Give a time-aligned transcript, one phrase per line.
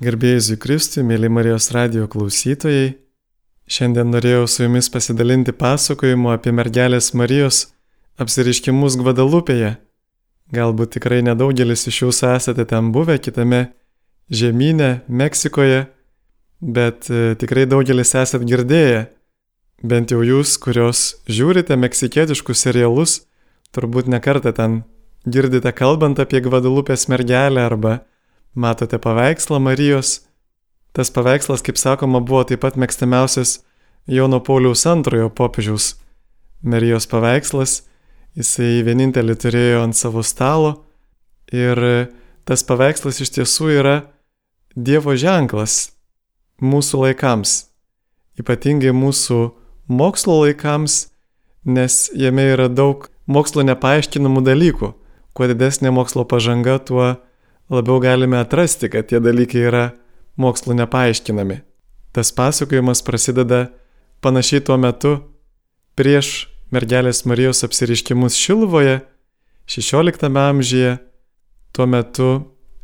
[0.00, 2.94] Garbėjai Kristui, mėly Marijos radio klausytojai,
[3.68, 7.66] šiandien norėjau su jumis pasidalinti pasakojimu apie mergelės Marijos
[8.16, 9.74] apsiriškimus Gvadalupėje.
[10.56, 13.74] Galbūt tikrai nedaugelis iš jūsų esate ten buvę kitame
[14.32, 15.82] žemynė, Meksikoje,
[16.64, 19.02] bet e, tikrai daugelis esate girdėję,
[19.84, 23.26] bent jau jūs, kurios žiūrite meksikietiškus serialus,
[23.76, 24.80] turbūt nekartą ten
[25.28, 27.98] girdite kalbant apie Gvadalupės mergelę arba
[28.54, 30.20] matote paveikslą Marijos.
[30.92, 33.60] Tas paveikslas, kaip sakoma, buvo taip pat mėgstamiausias
[34.10, 35.94] Jono Pauliaus antrojo popiežiaus
[36.62, 37.82] Marijos paveikslas.
[38.38, 40.84] Jisai vienintelį turėjo ant savo stalo
[41.50, 41.78] ir
[42.46, 43.96] tas paveikslas iš tiesų yra
[44.74, 45.90] Dievo ženklas
[46.62, 47.72] mūsų laikams,
[48.38, 49.38] ypatingai mūsų
[49.90, 51.08] mokslo laikams,
[51.66, 54.92] nes jame yra daug mokslo nepaaiškinamų dalykų.
[55.34, 57.16] Kuo didesnė mokslo pažanga, tuo
[57.70, 59.84] labiau galime atrasti, kad tie dalykai yra
[60.40, 61.60] mokslo nepaaiškinami.
[62.12, 63.68] Tas pasakojimas prasideda
[64.20, 65.18] panašiai tuo metu
[65.94, 69.00] prieš mergelės Marijos apsiriškimus Šilvoje,
[69.70, 70.98] 16 amžiuje,
[71.72, 72.42] tuo metu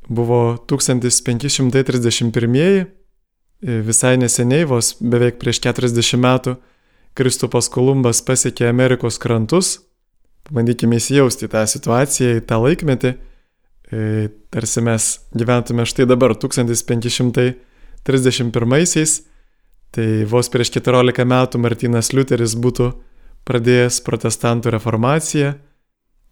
[0.09, 2.87] buvo 1531,
[3.62, 6.57] visai neseniai, vos beveik prieš 40 metų,
[7.17, 9.81] Kristupas Kolumbas pasiekė Amerikos krantus.
[10.47, 13.14] Pabandykime įsijausti tą situaciją, į tą laikmetį
[14.51, 19.23] tarsi mes gyventume štai dabar 1531-aisiais,
[19.95, 22.92] tai vos prieš 14 metų Martinas Liuteris būtų
[23.47, 25.55] pradėjęs protestantų reformaciją,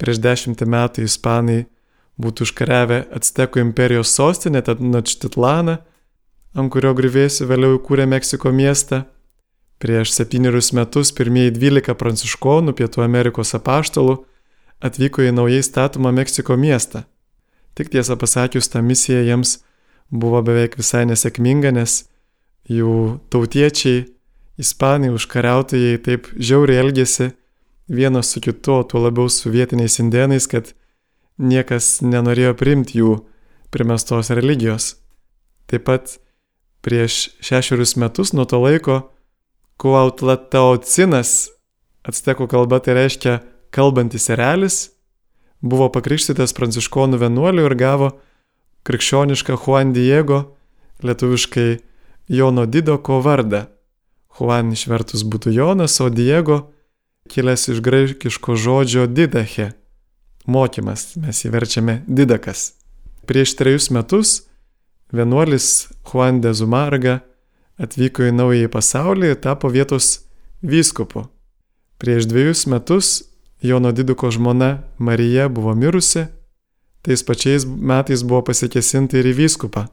[0.02, 1.70] prieš 10 metų ispanai
[2.20, 5.78] būtų užkariavę Actekų imperijos sostinę, tad Nočtitlaną,
[6.54, 9.04] ant kurio grįvėsiu vėliau įkūrė Meksiko miestą.
[9.82, 14.20] Prieš septynerius metus pirmieji 12 pranciškonų Pietų Amerikos apaštalų
[14.84, 17.04] atvyko į naujai statomą Meksiko miestą.
[17.74, 19.58] Tik tiesą pasakius, ta misija jiems
[20.10, 22.04] buvo beveik visai nesėkminga, nes
[22.70, 24.04] jų tautiečiai,
[24.60, 27.32] ispanai, užkariautojai taip žiauriai elgėsi
[27.90, 30.70] vienas su kitu, tuo labiau su vietiniais indienais, kad
[31.38, 33.16] niekas nenorėjo priimti jų
[33.74, 34.94] primestos religijos.
[35.66, 36.16] Taip pat
[36.84, 39.00] prieš šešerius metus nuo to laiko
[39.80, 41.50] Kuautlataucinas,
[42.06, 43.40] atstekų kalba tai reiškia
[43.74, 44.93] kalbantis erelis,
[45.64, 48.10] buvo pakrikštytas pranciškonų vienuoliu ir gavo
[48.84, 50.56] krikščionišką Juan Diego,
[51.00, 51.78] lietuviškai
[52.28, 53.64] Jono Didoko vardą.
[54.38, 56.74] Juan išvertus būtų Jonas, o Diego
[57.30, 59.72] kilęs iš graikiško žodžio didache-
[60.54, 62.74] mokymas, mes jį verčiame didakas.
[63.26, 64.42] Prieš trejus metus
[65.12, 67.20] vienuolis Juan de Zumarga
[67.78, 70.20] atvyko į naująjį pasaulį ir tapo vietos
[70.62, 71.28] vyskupu.
[71.98, 73.22] Prieš dviejus metus
[73.64, 76.24] Jono Diduko žmona Marija buvo mirusi,
[77.02, 79.86] tais pačiais metais buvo pasikesinta ir į vyskupą.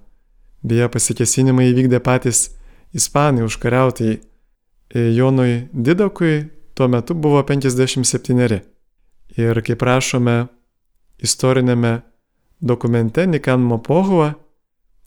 [0.61, 2.51] Beje, pasikesinimą įvykdė patys
[2.91, 4.19] ispanai užkariautai.
[4.91, 8.59] Jonui Didokui tuo metu buvo 57.
[9.39, 10.51] Ir kaip rašome
[11.23, 12.03] istorinėme
[12.59, 14.35] dokumente Nikan Mopohua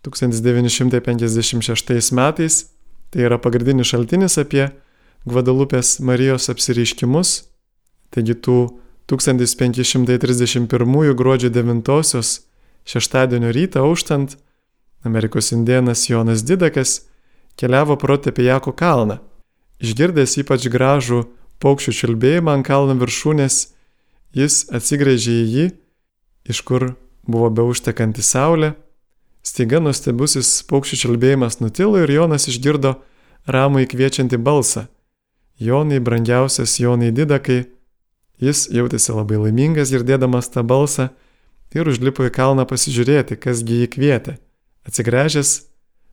[0.08, 2.72] 1956 metais,
[3.12, 4.72] tai yra pagrindinis šaltinis apie
[5.28, 7.53] Gvadalupės Marijos apsireiškimus,
[8.14, 8.58] Taigi tų
[9.10, 11.82] 1531 gruodžio 9
[12.84, 14.36] šeštadienio rytą auštant
[15.04, 17.02] Amerikos indienas Jonas Didakas
[17.56, 19.18] keliavo pro Tepijako kalną.
[19.82, 21.24] Išgirdęs ypač gražų
[21.60, 23.56] paukščių čiulbėjimą ant kalno viršūnės,
[24.32, 25.66] jis atsigrėžė į jį,
[26.48, 26.94] iš kur
[27.26, 28.72] buvo beauštekanti saulė.
[29.44, 32.96] Staiga nustebusis paukščių čiulbėjimas nutilo ir Jonas išgirdo
[33.44, 34.86] ramų įkviečiantį balsą.
[35.60, 37.66] Jonai, brangiausias Jonai Didakai,
[38.42, 41.10] Jis jautėsi labai laimingas girdėdamas tą balsą
[41.74, 44.36] ir užlipo į kalną pasižiūrėti, kasgi jį kvietė.
[44.86, 45.52] Atsigręžęs,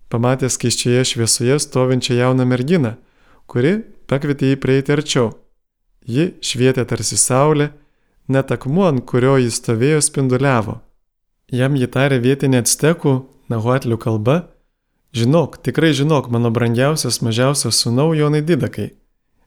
[0.09, 2.95] pamatė skaiščioje šviesoje stovinčią jauną merginą,
[3.49, 5.31] kuri pakvietė jį prieiti arčiau.
[6.05, 7.71] Ji švietė tarsi saulė,
[8.31, 10.79] net akmuo, ant kurio jis stovėjo, spinduliavo.
[11.51, 13.13] Jam jį tarė vietinė atstekų,
[13.51, 14.37] nahuatlių kalba,
[15.13, 18.93] žinok, tikrai žinok, mano brangiausias mažiausias sunau Jonai Didakai.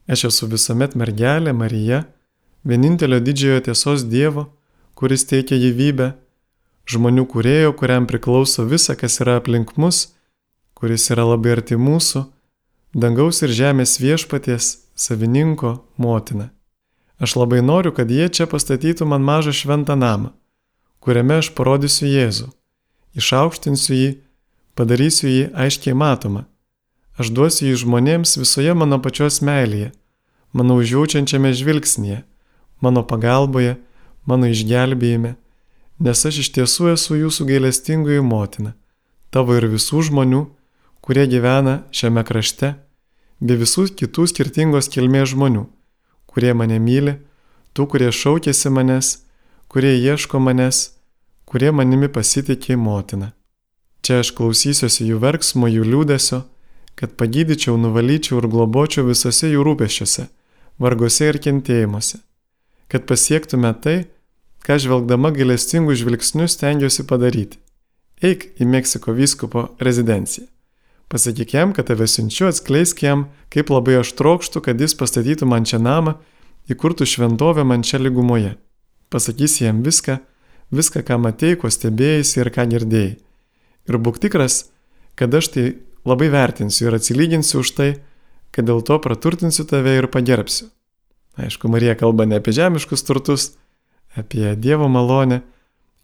[0.05, 2.03] Aš esu visuomet mergelė Marija,
[2.65, 4.49] vienintelio didžiojo tiesos Dievo,
[4.97, 6.13] kuris teikia gyvybę,
[6.89, 10.15] žmonių kurėjo, kuriam priklauso visa, kas yra aplink mus,
[10.73, 12.25] kuris yra labai arti mūsų,
[12.97, 16.49] dangaus ir žemės viešpaties, savininko motina.
[17.21, 20.33] Aš labai noriu, kad jie čia pastatytų man mažą šventą namą,
[20.99, 22.49] kuriame aš parodysiu Jėzų,
[23.15, 24.11] išaukštinsiu jį,
[24.75, 26.47] padarysiu jį aiškiai matomą.
[27.15, 29.93] Aš duosiu jį žmonėms visoje mano pačios meilėje,
[30.51, 32.25] mano užjaučiančiame žvilgsnėje
[32.81, 33.77] mano pagalboje,
[34.25, 35.35] mano išgelbėjime,
[35.99, 38.73] nes aš iš tiesų esu jūsų gailestingoji motina.
[39.35, 40.45] tavo ir visų žmonių,
[41.03, 42.75] kurie gyvena šiame krašte,
[43.43, 45.65] bei visų kitų skirtingos kilmės žmonių,
[46.25, 47.17] kurie mane myli,
[47.75, 49.09] tų, kurie šaukėsi manęs,
[49.67, 50.95] kurie ieško manęs,
[51.45, 53.33] kurie manimi pasitikė motina.
[54.01, 56.45] Čia aš klausysiuosi jų verksmo, jų liūdėsio,
[56.95, 60.29] kad pagydyčiau, nuvalyčiau ir globočiau visose jų rūpeščiuose,
[60.79, 62.21] vargose ir kentėjimuose,
[62.91, 63.97] kad pasiektume tai,
[64.65, 67.59] ką žvelgdama gailestingų žvilgsnių stengiuosi padaryti.
[68.23, 70.47] Eik į Meksiko vyskupo rezidenciją.
[71.11, 75.67] Pasakyk jam, kad tave siunčiu, atskleisk jam, kaip labai aš trokštų, kad jis pastatytų man
[75.69, 76.15] čia namą,
[76.71, 78.55] įkurtų šventovę man čia lygumoje.
[79.13, 80.17] Pasakysi jam viską,
[80.73, 83.13] viską, ką matėjai, ko stebėjai ir ką girdėjai.
[83.85, 84.71] Ir būk tikras,
[85.13, 85.65] kad aš tai
[86.09, 87.89] labai vertinsiu ir atsilyginsiu už tai,
[88.49, 90.71] kad dėl to praturtinsiu tave ir pagerbsiu.
[91.35, 93.51] Aišku, Marija kalba ne apie žemiškus turtus,
[94.15, 95.41] apie Dievo malonę.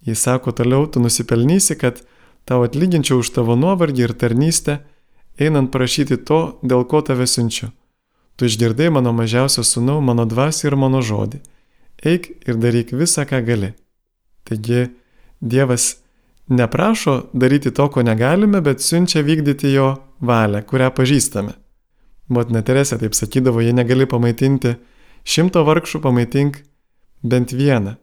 [0.02, 2.02] Jis sako toliau, tu nusipelnysi, kad
[2.46, 4.82] tau atlyginčiau už tavo nuovargį ir tarnystę,
[5.40, 7.72] einant prašyti to, dėl ko tave siunčiu.
[8.36, 11.42] Tu išgirdai mano mažiausio sūnau, mano dvasį ir mano žodį.
[12.02, 13.74] Eik ir daryk visą, ką gali.
[14.50, 14.90] Taigi
[15.42, 16.02] Dievas
[16.50, 21.54] neprašo daryti to, ko negalime, bet siunčia vykdyti jo valią, kurią pažįstame.
[22.32, 24.76] Motina Teresė taip sakydavo, jei negali pamaitinti
[25.28, 26.62] šimto vargšų, pamaitink
[27.24, 27.98] bent vieną.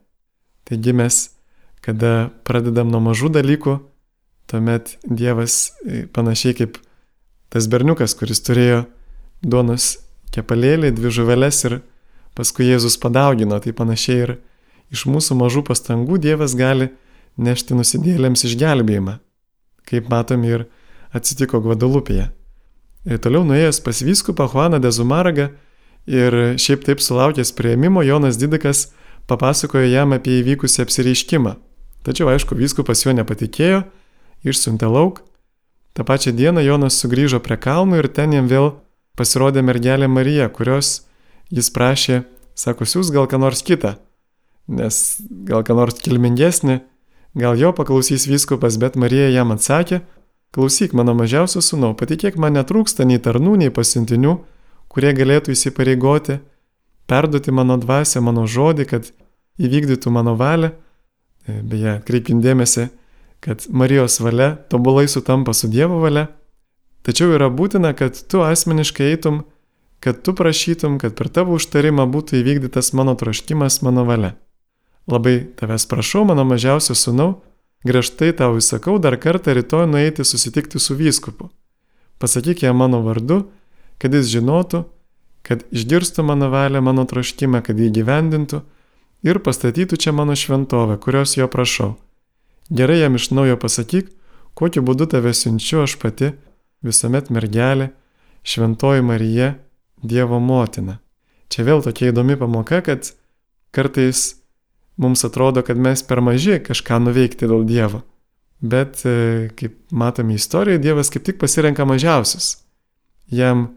[0.69, 1.21] Taigi mes,
[1.85, 3.79] kada pradedam nuo mažų dalykų,
[4.49, 6.79] tuomet Dievas e, panašiai kaip
[7.53, 8.85] tas berniukas, kuris turėjo
[9.43, 9.99] duonos
[10.35, 11.79] kepalėlį, dvi žuveles ir
[12.37, 14.35] paskui Jėzus padaugino, tai panašiai ir
[14.93, 16.91] iš mūsų mažų pastangų Dievas gali
[17.39, 19.19] nešti nusidėlėms išgelbėjimą,
[19.89, 20.67] kaip matom ir
[21.15, 22.29] atsitiko Gvadalupėje.
[23.09, 25.49] Ir toliau nuėjęs pas vyskupą Juaną Dezumaragą
[26.09, 28.89] ir šiaip taip sulaukęs prieimimo Jonas Didikas
[29.29, 31.55] papasakojo jam apie įvykusią apsireiškimą.
[32.07, 33.83] Tačiau aišku, vyskupas juo nepatikėjo,
[34.49, 35.21] išsiuntė lauk.
[35.93, 38.71] Ta pačia diena Jonas sugrįžo prie kalnų ir ten jam vėl
[39.19, 41.03] pasirodė mergelė Marija, kurios
[41.53, 42.23] jis prašė,
[42.57, 43.97] sako, siūs gal ką nors kitą,
[44.69, 45.19] nes
[45.49, 46.79] gal ką nors kilmingesnį,
[47.37, 50.01] gal jo paklausys vyskupas, bet Marija jam atsakė,
[50.55, 54.39] klausyk mano mažiausio sūnau, patikėk man netrūksta nei tarnų, nei pasiuntinių,
[54.99, 56.41] kurie galėtų įsipareigoti
[57.07, 59.13] perduoti mano dvasę, mano žodį, kad
[59.63, 60.73] įvykdytų mano valią.
[61.47, 62.89] E, beje, kreipkim dėmesį,
[63.39, 66.27] kad Marijos valia tobulai sutampa su Dievo valia.
[67.07, 69.45] Tačiau yra būtina, kad tu asmeniškai eitum,
[70.03, 74.33] kad tu prašytum, kad per tavo užtarimą būtų įvykdytas mano troškimas, mano valia.
[75.07, 77.39] Labai tavęs prašau, mano mažiausias sunau,
[77.87, 81.53] griežtai tau įsakau dar kartą rytoj nueiti susitikti su vyskupu.
[82.19, 83.45] Pasakyk jam mano vardu,
[83.99, 84.85] kad jis žinotų,
[85.47, 88.63] kad išgirstų mano valią, mano troškimą, kad jį gyvendintų
[89.27, 91.97] ir pastatytų čia mano šventovę, kurios jo prašau.
[92.71, 94.11] Gerai jam iš naujo pasakyk,
[94.59, 96.35] kokiu būdu tave siunčiu aš pati,
[96.85, 97.93] visuomet mergelė,
[98.45, 99.55] šventoji Marija,
[99.99, 101.01] Dievo motina.
[101.51, 103.09] Čia vėl tokia įdomi pamoka, kad
[103.75, 104.37] kartais
[105.01, 108.05] mums atrodo, kad mes per maži kažką nuveikti dėl Dievo.
[108.61, 112.59] Bet, e, kaip matome istorijoje, Dievas kaip tik pasirenka mažiausius.
[113.31, 113.69] Jam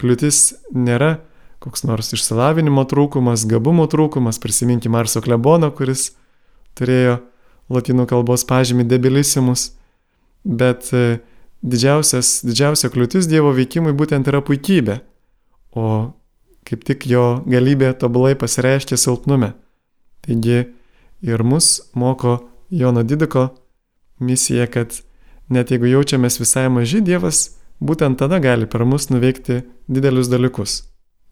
[0.00, 0.40] kliūtis
[0.74, 1.18] nėra
[1.60, 6.14] koks nors išsilavinimo trūkumas, gabumo trūkumas, prisiminkime Marso kleboną, kuris
[6.78, 7.18] turėjo
[7.70, 9.70] latinų kalbos pažymį debilisimus,
[10.44, 11.20] bet e,
[11.60, 15.00] didžiausia kliūtis Dievo veikimui būtent yra puikybė,
[15.76, 16.16] o
[16.66, 19.52] kaip tik jo galybė tobulai pasireiškia silpnume.
[20.24, 20.64] Taigi
[21.20, 22.40] ir mus moko
[22.72, 23.50] Jono Didiko
[24.20, 24.96] misija, kad
[25.52, 30.82] net jeigu jaučiamės visai maži, Dievas būtent tada gali per mus nuveikti didelius dalykus.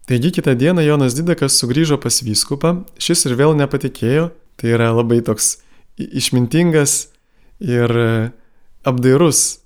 [0.09, 5.21] Taigi kitą dieną Jonas Didakas sugrįžo pas vyskupą, šis ir vėl nepatikėjo, tai yra labai
[5.21, 5.59] toks
[6.00, 7.11] išmintingas
[7.61, 7.93] ir
[8.88, 9.61] apdairus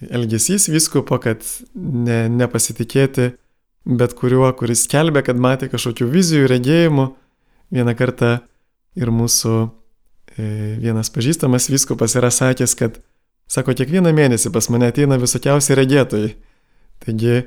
[0.00, 1.42] elgesys vyskupo, kad
[1.74, 3.32] ne, nepasitikėti
[3.84, 7.06] bet kuriuo, kuris kelbė, kad matė kažkokių vizijų, regėjimų.
[7.74, 8.32] Vieną kartą
[8.98, 12.98] ir mūsų e, vienas pažįstamas vyskupas yra sakęs, kad
[13.50, 16.34] Sako, kiekvieną mėnesį pas mane ateina visokiausi regėtojai.
[17.02, 17.40] Taigi,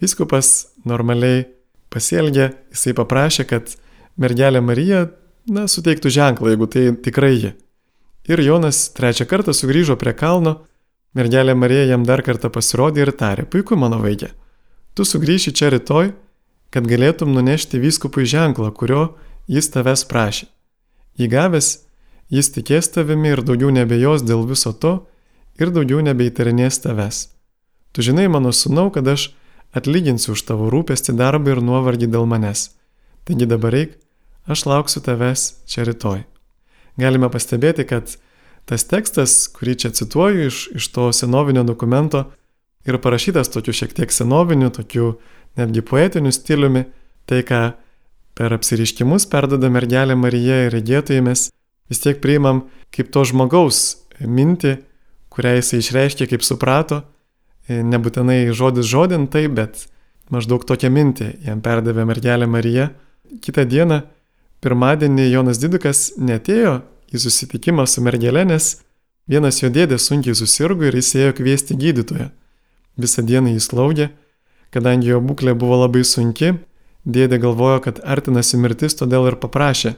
[0.00, 1.44] viskupas normaliai
[1.92, 3.74] pasielgė, jisai paprašė, kad
[4.16, 5.10] mergelė Marija,
[5.52, 7.52] na, suteiktų ženklą, jeigu tai tikrai ji.
[8.32, 10.62] Ir Jonas trečią kartą sugrįžo prie kalno,
[11.12, 14.30] mergelė Marija jam dar kartą pasirodė ir tarė, puiku mano vaikė,
[14.96, 16.14] tu sugrįši čia rytoj,
[16.72, 19.18] kad galėtum nunešti vyskupui ženklą, kurio
[19.52, 20.48] jis tavęs prašė.
[21.20, 21.74] Įgavęs,
[22.32, 25.02] jis tikės tavimi ir daugiau nebejos dėl viso to,
[25.60, 27.26] ir daugiau nebeįtarinės tavęs.
[27.92, 29.30] Tu žinai, mano sunau, kad aš
[29.76, 32.70] atlyginsiu už tavo rūpestį darbą ir nuovargį dėl manęs.
[33.28, 33.96] Taigi dabar reik,
[34.48, 36.24] aš lauksiu tavęs čia rytoj.
[37.00, 38.16] Galime pastebėti, kad
[38.68, 42.26] tas tekstas, kurį čia cituoju iš, iš to senovinio dokumento,
[42.88, 45.16] yra parašytas tokiu šiek tiek senoviniu, tokiu
[45.56, 46.84] netgi poetiniu stiliumi,
[47.28, 47.62] tai ką
[48.36, 51.48] per apsiriškimus perdada mergelė Marija ir regėtojai mes
[51.92, 54.78] vis tiek priimam kaip to žmogaus mintį,
[55.32, 57.02] kurią jisai išreiškė, kaip suprato,
[57.68, 59.86] nebūtinai žodis žodin tai, bet
[60.32, 62.90] maždaug tokią mintį jam perdavė mergelė Marija.
[63.42, 64.02] Kitą dieną,
[64.64, 66.80] pirmadienį Jonas Didukas netėjo
[67.12, 68.74] į susitikimą su mergelė, nes
[69.30, 72.28] vienas jo dėdė sunkiai susirgo ir jis ėjo kviesti gydytoją.
[73.00, 74.10] Visą dieną jis laukė,
[74.72, 76.54] kadangi jo būklė buvo labai sunki,
[77.08, 79.96] dėdė galvojo, kad artinasi mirtis, todėl ir paprašė.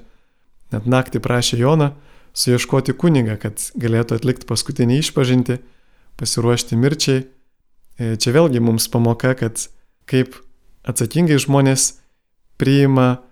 [0.75, 1.93] Net naktį prašė Joną
[2.35, 5.61] suieškoti kunigą, kad galėtų atlikti paskutinį išpažinti,
[6.21, 7.25] pasiruošti mirčiai.
[7.99, 9.69] E, čia vėlgi mums pamoka, kad
[10.11, 10.37] kaip
[10.85, 11.95] atsakingai žmonės
[12.61, 13.23] priima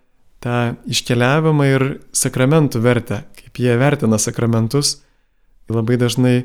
[0.42, 5.00] tą iškeliavimą ir sakramentų vertę, kaip jie vertina sakramentus.
[5.71, 6.37] Labai dažnai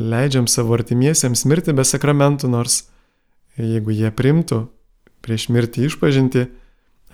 [0.00, 2.84] leidžiam savo artimiesiems mirti be sakramentų, nors
[3.56, 4.66] jeigu jie primtų
[5.24, 6.46] prieš mirtį išpažinti,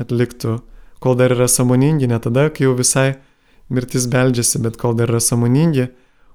[0.03, 0.59] atliktų,
[1.03, 3.15] kol dar yra samoningi, ne tada, kai jau visai
[3.71, 5.89] mirtis beldžiasi, bet kol dar yra samoningi,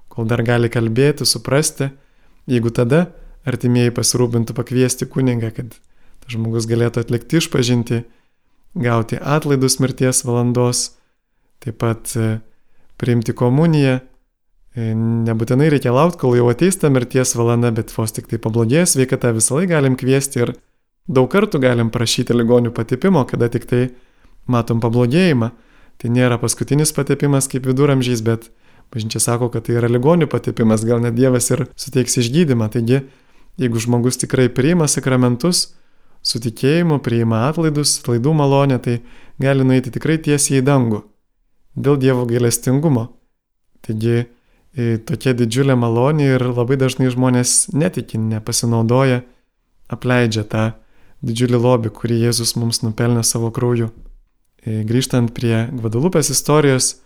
[0.08, 1.90] kol dar gali kalbėti, suprasti,
[2.48, 3.08] jeigu tada
[3.48, 5.76] artimieji pasirūpintų pakviesti kunigą, kad
[6.28, 8.02] žmogus galėtų atlikti išpažinti,
[8.78, 10.98] gauti atlaidus mirties valandos,
[11.64, 12.38] taip pat e,
[13.00, 13.98] priimti komuniją.
[14.76, 14.90] E,
[15.28, 19.32] nebūtinai reikia laukti, kol jau ateis ta mirties valanda, bet vos tik tai pablogės sveikata
[19.36, 20.54] visą laiką galim kviesti ir
[21.08, 23.88] daug kartų galim prašyti ligonių patipimo, kada tik tai
[24.46, 25.50] matom pablogėjimą.
[25.98, 28.50] Tai nėra paskutinis patepimas kaip viduramžiais, bet
[28.94, 32.70] bažnyčia sako, kad tai yra ligonių patepimas, gal net Dievas ir suteiks išgydymą.
[32.70, 33.02] Taigi,
[33.58, 35.72] jeigu žmogus tikrai priima sakramentus,
[36.22, 39.00] su tikėjimu priima atlaidus, atlaidų malonę, tai
[39.42, 41.02] gali nueiti tikrai tiesiai į dangų
[41.78, 43.08] dėl Dievo gailestingumo.
[43.86, 49.22] Taigi e, tokia didžiulė malonė ir labai dažnai žmonės netiki, nepasinaudoja,
[49.90, 50.72] apleidžia tą
[51.26, 53.90] didžiulį lobį, kurį Jėzus mums nupelnė savo krauju.
[54.68, 56.98] E, grįžtant prie Gvadalupės istorijos,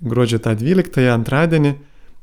[0.00, 1.74] gruodžio tą 12 antradienį,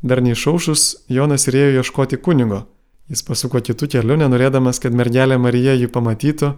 [0.07, 2.63] dar neišaušus, Jonas ir ėjo ieškoti kunigo
[3.07, 6.51] Jis pasuko kitų kelių, nenorėdamas, kad mergelė Marija jį pamatytų,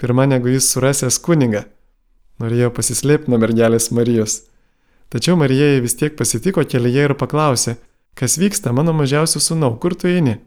[0.00, 1.64] pirmą negu jis surasęs kunigą.
[2.42, 4.42] Norėjo pasislėpti nuo mergelės Marijos.
[5.08, 7.78] Tačiau Marija jį vis tiek pasitiko kelyje ir paklausė,
[8.18, 10.42] kas vyksta mano mažiausiu sūnau, kur tu eini?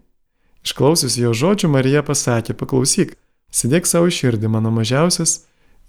[0.68, 3.16] Išklausius jo žodžių, Marija pasakė, paklausyk,
[3.50, 5.40] sėdėk savo širdį mano mažiausias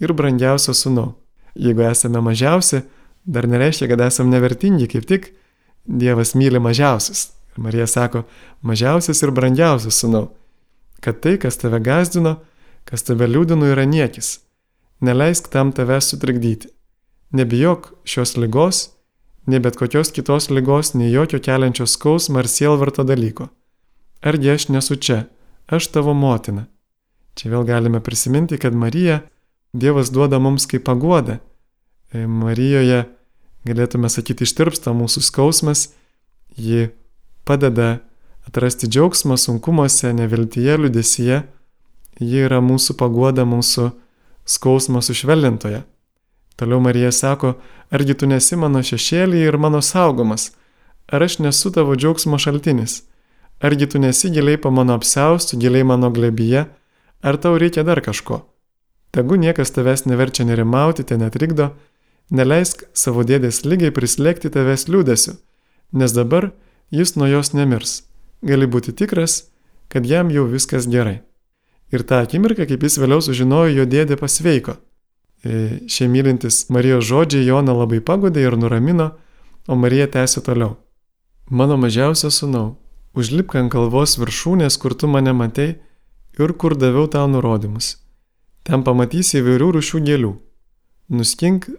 [0.00, 1.12] ir brangiausias sūnau.
[1.58, 2.84] Jeigu esame mažiausi,
[3.24, 5.32] dar nereiškia, kad esame nevertingi, kaip tik
[5.88, 7.30] Dievas myli mažiausius.
[7.58, 8.22] Marija sako,
[8.62, 10.28] mažiausias ir brangiausias sūnau,
[11.02, 12.36] kad tai, kas tave gazdino,
[12.86, 14.38] kas tave liūdino, yra niekis.
[15.02, 16.70] Neleisk tam tave sutrikdyti.
[17.34, 18.84] Nebijok šios lygos,
[19.46, 23.48] nei bet kokios kitos lygos, nei jokio keliančios skausmą ar sielvarto dalyko.
[24.22, 25.24] Argi aš nesu čia,
[25.66, 26.66] aš tavo motina.
[27.34, 29.22] Čia vėl galime prisiminti, kad Marija
[29.72, 31.38] Dievas duoda mums kaip paguodą.
[32.12, 33.04] E, Marijoje,
[33.68, 35.90] galėtume sakyti, ištirpsta mūsų skausmas,
[36.56, 36.88] ji
[37.48, 37.98] padeda
[38.48, 41.42] atrasti džiaugsmą sunkumuose, neviltyje, liudesyje.
[42.18, 43.92] Ji yra mūsų paguoda, mūsų
[44.48, 45.84] skausmo sušvelnintoje.
[46.58, 47.54] Toliau Marija sako,
[47.94, 50.50] argi tu nesi mano šešėlį ir mano saugomas,
[51.06, 53.04] ar aš nesu tavo džiaugsmo šaltinis,
[53.62, 56.64] argi tu nesi giliai po mano apsiaustų, giliai mano glebyje,
[57.22, 58.42] ar tau reikia dar kažko.
[59.14, 61.70] Tegu niekas tavęs neverčia nerimauti, te netrikdo,
[62.30, 65.36] neleisk savo dėdės lygiai prislėgti tavęs liūdėsiu,
[65.92, 66.50] nes dabar
[66.90, 68.02] jis nuo jos nemirs.
[68.42, 69.48] Gali būti tikras,
[69.88, 71.22] kad jam jau viskas gerai.
[71.90, 74.76] Ir tą akimirką, kaip jis vėliau sužinojo, jo dėdė pasveiko.
[75.44, 79.14] E, šie mylintis Marijos žodžiai Joną labai pagodė ir nuramino,
[79.68, 80.76] o Marija tęsė toliau.
[81.48, 82.76] Mano mažiausias sunau,
[83.16, 85.78] užlipk ant kalvos viršūnės, kur tu mane matei
[86.38, 87.96] ir kur daviau tau nurodymus.
[88.68, 90.34] Ten pamatysi įvairių rušių gėlių.
[91.08, 91.70] Nuskink,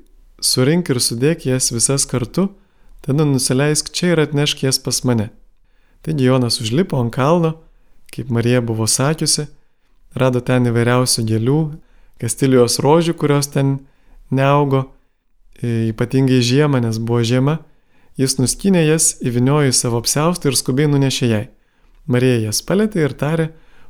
[0.41, 2.49] surink ir sudėk jas visas kartu
[3.01, 5.29] tada nusileisk čia ir atnešk jas pas mane.
[6.01, 7.55] Taigi Jonas užlipo ant kalno,
[8.13, 9.47] kaip Marija buvo sakiusi,
[10.15, 11.59] rado ten įvairiausių gėlių,
[12.19, 13.79] kastilijos rožių, kurios ten
[14.31, 14.87] neaugo,
[15.63, 17.59] ypatingai žiemą, nes buvo žiema,
[18.19, 21.45] jis nuskinė jas, įviniojo į savo apsiaustą ir skubiai nunešė jai.
[22.07, 23.49] Marija jas palėtė ir tarė,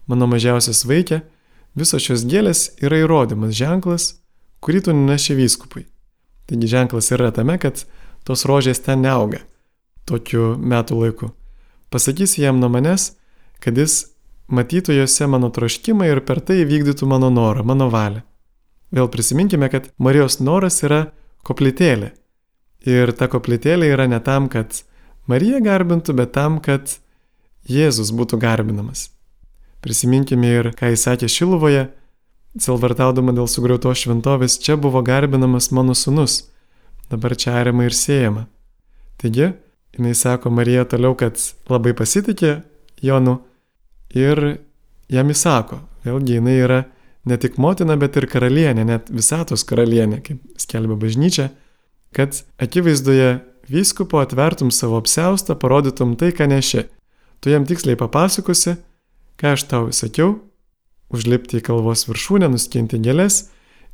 [0.09, 1.21] mano mažiausias vaikė,
[1.77, 4.11] visos šios gėlės yra įrodymas, ženklas,
[4.65, 5.85] kurį tu nuneši vyskupui.
[6.49, 7.83] Taigi ženklas yra tame, kad
[8.25, 9.43] tos rožės ten neauga
[10.09, 11.29] tokiu metų laiku.
[11.93, 13.11] Pasakysi jam nuo manęs,
[13.61, 14.15] kad jis
[14.49, 18.23] matytų juose mano troškimą ir per tai vykdytų mano norą, mano valią.
[18.89, 21.11] Vėl prisiminkime, kad Marijos noras yra
[21.45, 22.15] koplytėlė.
[22.89, 24.81] Ir ta koplytėlė yra ne tam, kad
[25.29, 26.97] Marija garbintų, bet tam, kad
[27.69, 29.11] Jėzus būtų garbinamas.
[29.85, 31.85] Prisiminkime ir, ką jis sakė Šiluvoje,
[32.59, 36.43] silvartaudama dėl sugriautos šventovės, čia buvo garbinamas mano sunus,
[37.11, 38.45] dabar čia ariama ir siejama.
[39.19, 39.51] Taigi,
[39.97, 41.39] jinai sako Marija toliau, kad
[41.69, 42.61] labai pasitikė
[43.03, 43.39] Jonu
[44.15, 44.59] ir
[45.11, 46.79] jam įsako, vėlgi jinai yra
[47.29, 51.49] ne tik motina, bet ir karalienė, net visatos karalienė, kaip skelbia bažnyčia,
[52.15, 53.39] kad akivaizdoje
[53.69, 56.87] vyskupo atvertum savo apseustą, parodytum tai, ką neši.
[57.39, 58.75] Tu jam tiksliai papasakosi,
[59.39, 60.37] ką aš tau sakiau,
[61.13, 63.47] užlipti į kalvos viršūnę, nuskinti gėlės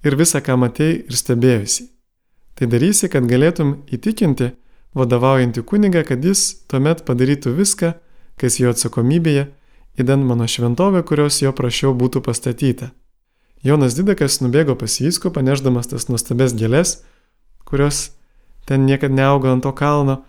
[0.05, 1.89] ir visą, ką matei ir stebėjusi.
[2.55, 4.53] Tai darysi, kad galėtum įtikinti
[4.95, 7.95] vadovaujantį kunigą, kad jis tuomet padarytų viską,
[8.39, 9.49] kas jo atsakomybėje,
[9.99, 12.91] įdant mano šventovę, kurios jo prašiau būtų pastatyta.
[13.65, 16.99] Jonas Didakas nubėgo pas vysko, paneždamas tas nuostabes gėlės,
[17.65, 18.11] kurios
[18.69, 20.21] ten niekada neaugo ant to kalno.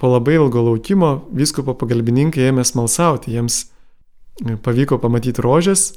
[0.00, 3.66] Po labai ilgo laukimo vyskupo pagalbininkai ėmė smalsauti, jiems
[4.64, 5.92] pavyko pamatyti rožės,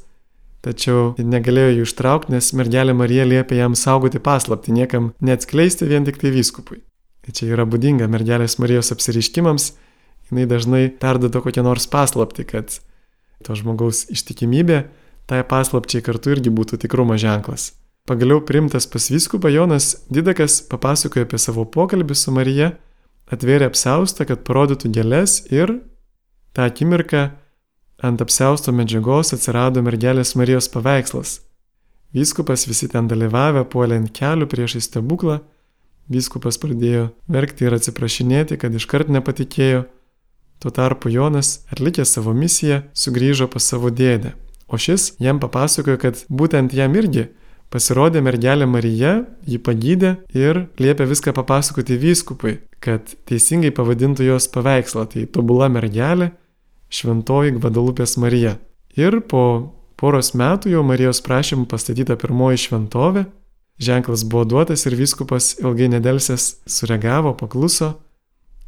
[0.66, 6.18] tačiau negalėjo jų ištraukti, nes mergelė Marija liepė jam saugoti paslapti, niekam neatskleisti vien tik
[6.22, 6.82] tai vyskupui.
[7.26, 9.72] Tai čia yra būdinga mergelės Marijos apsiriškimams,
[10.30, 12.80] jinai dažnai perdoda kokią nors paslapti, kad
[13.46, 14.84] to žmogaus ištikimybė
[15.30, 17.74] tai paslapčiai kartu irgi būtų tikrumo ženklas.
[18.06, 22.76] Pagaliau primtas pas vyskupą Jonas Didakas papasakojo apie savo pokalbį su Marija,
[23.34, 25.80] atvėrė apseustą, kad parodytų gėlės ir
[26.54, 27.32] tą akimirką
[28.06, 31.40] ant apseusto medžiagos atsirado mergelės Marijos paveikslas.
[32.16, 35.42] Vyskupas visi ten dalyvavę puolė ant kelių prieš į stebuklą,
[36.12, 39.84] vyskupas pradėjo verkti ir atsiprašinėti, kad iškart nepatikėjo.
[40.64, 46.22] Tuo tarpu Jonas, atlikęs savo misiją, sugrįžo pas savo dėdę O šis jam papasakojo, kad
[46.30, 47.28] būtent jam irgi
[47.74, 49.14] pasirodė mergelė Marija,
[49.46, 56.32] jį pagydė ir liepė viską papasakoti vyskupui, kad teisingai pavadintų jos paveikslą, tai tobula mergelė,
[56.96, 58.56] šventoji Gvadalupės Marija.
[58.96, 59.44] Ir po
[60.00, 63.26] poros metų jau Marijos prašymų pastatyta pirmoji šventovė,
[63.80, 67.96] ženklas buvo duotas ir vyskupas ilgai nedelsęs sureagavo, pakluso,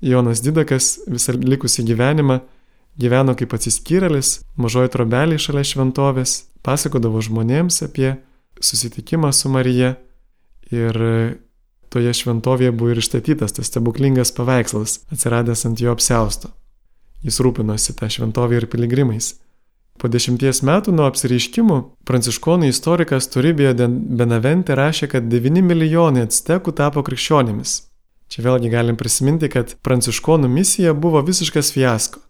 [0.02, 2.42] Jonas Didakas visą likusį gyvenimą
[3.02, 6.36] gyveno kaip atsiskyrėlis, mažoji trobelė šalia šventovės,
[6.66, 8.16] pasakodavo žmonėms apie
[8.62, 9.96] susitikimą su Marija
[10.74, 11.02] ir
[11.94, 16.52] toje šventovėje buvo ir išstatytas tas stebuklingas paveikslas, atsiradęs ant jo apsausto.
[17.26, 19.36] Jis rūpinosi tą šventovę ir piligrimais.
[19.98, 27.02] Po dešimties metų nuo apsireiškimų pranciškonų istorikas Turibija Benavente rašė, kad 9 milijonai actekų tapo
[27.02, 27.82] krikščionimis.
[28.30, 32.22] Čia vėlgi galim prisiminti, kad pranciškonų misija buvo visiškas fiasko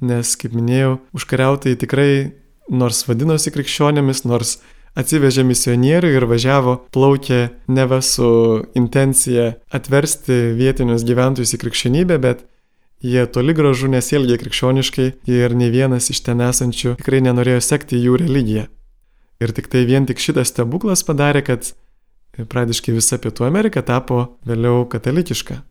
[0.00, 2.32] nes, kaip minėjau, užkariautai tikrai
[2.68, 4.58] nors vadinosi krikščionėmis, nors
[4.96, 8.28] atsivežė misionierių ir važiavo, plaukė neva su
[8.78, 12.44] intencija atversti vietinius gyventojus į krikščionybę, bet
[13.06, 18.18] jie toli gražu nesielgė krikščioniškai ir ne vienas iš ten esančių tikrai nenorėjo sekti jų
[18.24, 18.66] religiją.
[19.40, 21.72] Ir tik tai vien tik šitas stebuklas padarė, kad
[22.44, 25.62] pradiškai visa Pietų Amerika tapo vėliau katalikiška.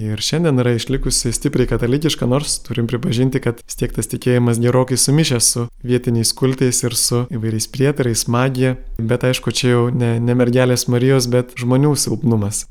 [0.00, 5.66] Ir šiandien yra išlikusi stipriai katalikiška, nors turim pripažinti, kad stiektas tikėjimas gerokai sumišęs su
[5.84, 11.28] vietiniais kultais ir su įvairiais prietarais, magija, bet aišku, čia jau ne, ne mergelės Marijos,
[11.28, 12.64] bet žmonių silpnumas.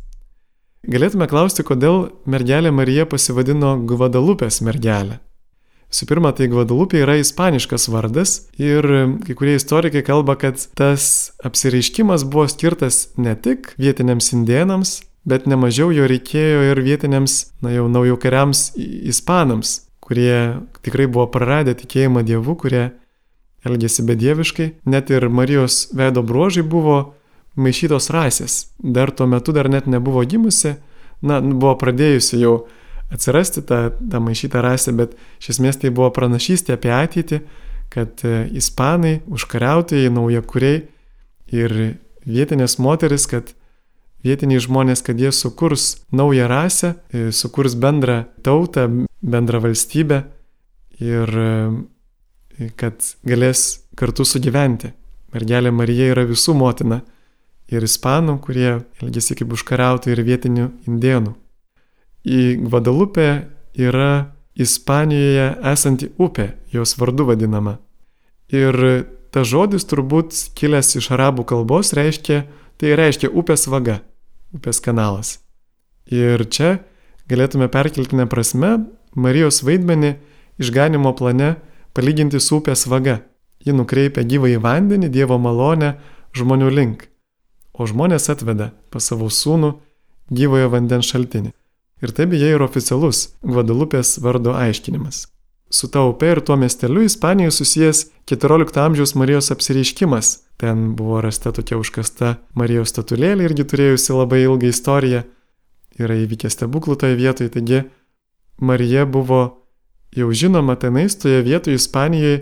[0.87, 5.17] Galėtume klausti, kodėl mergelė Marija pasivadino Gvadalupės mergelė.
[5.91, 8.85] Visų pirma, tai Gvadalupė yra ispaniškas vardas ir
[9.25, 14.95] kai kurie istorikai kalba, kad tas apsireiškimas buvo skirtas ne tik vietiniams indienams,
[15.27, 21.75] bet nemažiau jo reikėjo ir vietiniams, na jau naujų kariams ispanams, kurie tikrai buvo praradę
[21.75, 22.85] tikėjimą Dievu, kurie
[23.67, 27.01] elgėsi bedieviškai, net ir Marijos veido bruožai buvo
[27.57, 28.59] maišytos rasės.
[28.77, 30.75] Dar tuo metu dar net nebuvo gimusi,
[31.21, 32.67] na, buvo pradėjusi jau
[33.13, 37.41] atsirasti ta, ta maišyta rasė, bet iš esmės tai buvo pranašystė apie ateitį,
[37.89, 40.83] kad e, ispanai, užkariautojai, naujakuriai
[41.55, 41.77] ir
[42.29, 43.55] vietinės moteris, kad
[44.25, 48.85] vietiniai žmonės, kad jie sukurs naują rasę, e, sukurs bendrą tautą,
[49.21, 50.23] bendrą valstybę
[51.01, 51.51] ir e,
[52.77, 54.93] kad galės kartu sugyventi.
[55.33, 57.01] Mergelė Marija yra visų motina
[57.69, 61.35] ir ispanų, kurie elgesi kaip užkariautojai ir vietinių indienų.
[62.25, 63.29] Į Gvadalupę
[63.77, 67.77] yra Ispanijoje esanti upė, jos vardu vadinama.
[68.51, 68.75] Ir
[69.31, 72.43] ta žodis turbūt kilęs iš arabų kalbos reiškia,
[72.75, 74.01] tai reiškia upės vaga
[74.55, 75.37] upės kanalas.
[76.09, 76.79] Ir čia
[77.29, 78.77] galėtume perkeltinę prasme
[79.13, 80.15] Marijos vaidmenį
[80.61, 81.55] išganimo plane
[81.93, 83.19] palyginti su upės vaga.
[83.65, 85.97] Ji nukreipia gyvą į vandenį, Dievo malonę
[86.37, 87.07] žmonių link,
[87.79, 89.73] o žmonės atveda pas savo sūnų
[90.35, 91.53] gyvojo vandens šaltinį.
[92.03, 95.25] Ir tai beje ir oficialus Gvadalupės vardo aiškinimas.
[95.69, 100.31] Su ta upe ir tuo miesteliu Ispanijoje susijęs XIV amžiaus Marijos apsireiškimas.
[100.57, 105.23] Ten buvo rasta tokia užkasta Marijos statulėlė irgi turėjusi labai ilgą istoriją.
[105.99, 107.83] Yra įvykęs stebuklų toje vietoje, taigi
[108.59, 109.41] Marija buvo
[110.15, 112.41] jau žinoma tenais toje vietoje Ispanijoje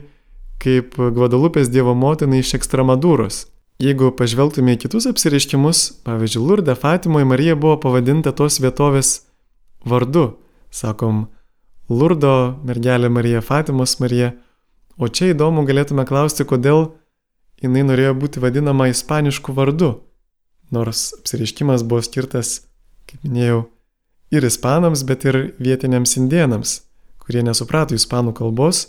[0.62, 3.46] kaip Gvadalupės Dievo motina iš Ekstremadūros.
[3.78, 9.12] Jeigu pažvelgtume į kitus apsireiškimus, pavyzdžiui, Lurde Fatimoje Marija buvo pavadinta tos vietovės
[9.86, 10.32] vardu.
[10.74, 11.28] Sakom,
[11.90, 14.32] Lurdo mergelė Marija, Fatimos Marija.
[14.98, 16.98] O čia įdomu galėtume klausti, kodėl
[17.62, 19.94] jinai norėjo būti vadinama ispanišku vardu.
[20.74, 22.64] Nors apsireiškimas buvo skirtas,
[23.06, 23.68] kaip minėjau,
[24.34, 26.80] ir ispanams, bet ir vietiniams indienams,
[27.22, 28.88] kurie nesuprato ispanų kalbos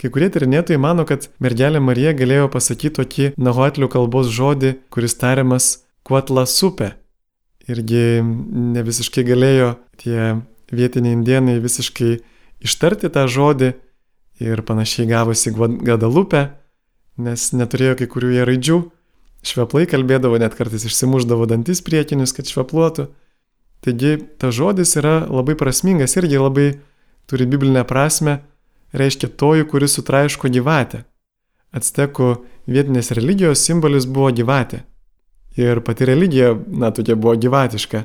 [0.00, 5.68] Kai kurie tyrinėtojai mano, kad mergelė Marija galėjo pasakyti tokį nahuatlių kalbos žodį, kuris tariamas
[6.06, 6.94] kuatla supė.
[7.70, 10.42] Irgi ne visiškai galėjo tie
[10.74, 12.18] vietiniai indienai visiškai
[12.64, 13.72] ištarti tą žodį
[14.44, 16.48] ir panašiai gavosi Gadalupę,
[17.16, 18.78] nes neturėjo kai kurių jie raidžių.
[19.44, 23.10] Šveplai kalbėdavo, net kartais išsimuždavo dantis priekinius, kad švepluotų.
[23.84, 26.68] Taigi tas žodis yra labai prasmingas irgi labai
[27.28, 28.40] turi biblinę prasme
[28.94, 31.04] reiškia toji, kuris sutraiško gyvatę.
[31.74, 32.28] Actekų
[32.70, 34.84] vietinės religijos simbolis buvo gyvatė.
[35.58, 38.04] Ir pati religija, na, tokia buvo gyvatiška,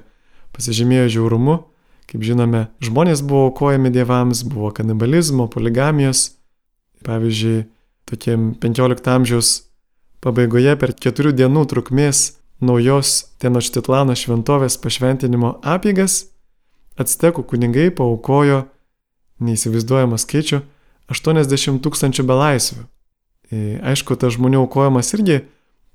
[0.54, 1.56] pasižymėjo žiaurumu,
[2.10, 6.32] kaip žinome, žmonės buvo aukojami dievams, buvo kanibalizmo, poligamijos.
[7.06, 7.64] Pavyzdžiui,
[8.10, 9.52] tokiem 15 amžiaus
[10.22, 12.26] pabaigoje per keturių dienų trukmės
[12.60, 16.26] naujos Tenoštitlano šventovės pašventinimo apygas,
[17.00, 18.66] Actekų kunigai paukojo
[19.40, 20.58] neįsivaizduojamą skaičių
[21.10, 22.84] 80 tūkstančių belaisvių.
[23.50, 25.42] E, aišku, tas žmonių aukojimas irgi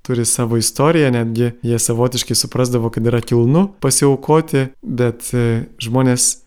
[0.04, 6.44] turi savo istoriją, netgi jie savotiškai suprasdavo, kad yra kilnu pasiaukoti, bet e, žmonės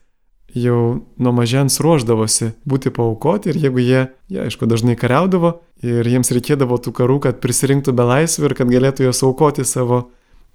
[0.58, 0.82] jau
[1.18, 6.80] nuo mažens ruoždavosi būti paukoti ir jeigu jie, jie aišku, dažnai kariaudavo ir jiems reikėdavo
[6.82, 10.08] tų karų, kad prisirinktų belaisvių ir kad galėtų juos aukoti savo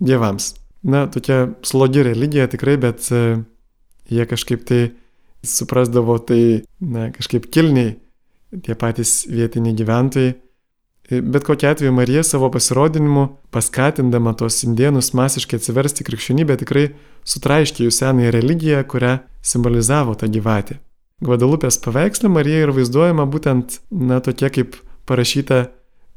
[0.02, 0.54] dievams.
[0.82, 3.42] Na, tokia slogi religija tikrai, bet e,
[4.10, 4.82] jie kažkaip tai
[5.46, 7.96] suprasdavo tai, na, kažkaip kilniai
[8.62, 10.34] tie patys vietiniai gyventojai.
[11.12, 16.86] Bet kokia atveju Marija savo pasirodinimu, paskatindama tos indienus masiškai atsiversti krikščionybę, tikrai
[17.28, 20.78] sutraiškė jų senąją religiją, kurią simbolizavo ta gyvatė.
[21.22, 25.66] Gvadalupės paveikslė Marija yra vaizduojama būtent, na, tokia kaip parašyta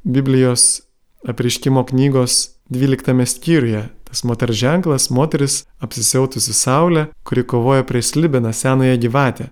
[0.05, 0.85] Biblijos
[1.27, 3.89] apriškimo knygos 12 skyriuje.
[4.03, 9.49] Tas moters ženklas- moteris apsisiautusi saulė, kuri kovoja prieš Libiną senąją gyvatę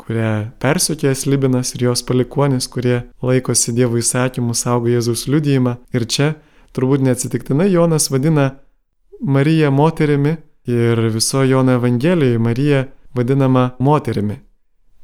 [0.00, 5.76] kurią persiekė Slibinas ir jos palikonis, kurie laikosi Dievo įsakymų, saugo Jėzaus liudijimą.
[5.94, 6.34] Ir čia
[6.76, 8.50] turbūt neatsitiktinai Jonas vadina
[9.20, 10.36] Mariją moterimi
[10.70, 12.86] ir viso Jono Evangelijoje Marija
[13.16, 14.40] vadinama moterimi.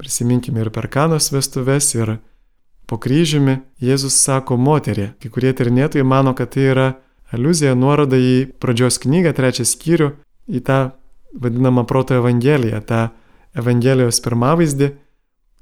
[0.01, 2.19] Prisiminkime ir per kanos vestuves, ir
[2.87, 5.15] po kryžiumi Jėzus sako moterė.
[5.21, 6.89] Kai kurie tyrinėtojai mano, kad tai yra
[7.35, 10.11] aluzija, nuoroda į pradžios knygą, trečią skyrių,
[10.47, 10.81] į tą
[11.37, 13.09] vadinamą proto evangeliją, tą
[13.57, 14.91] Evangelijos pirmavaizdį,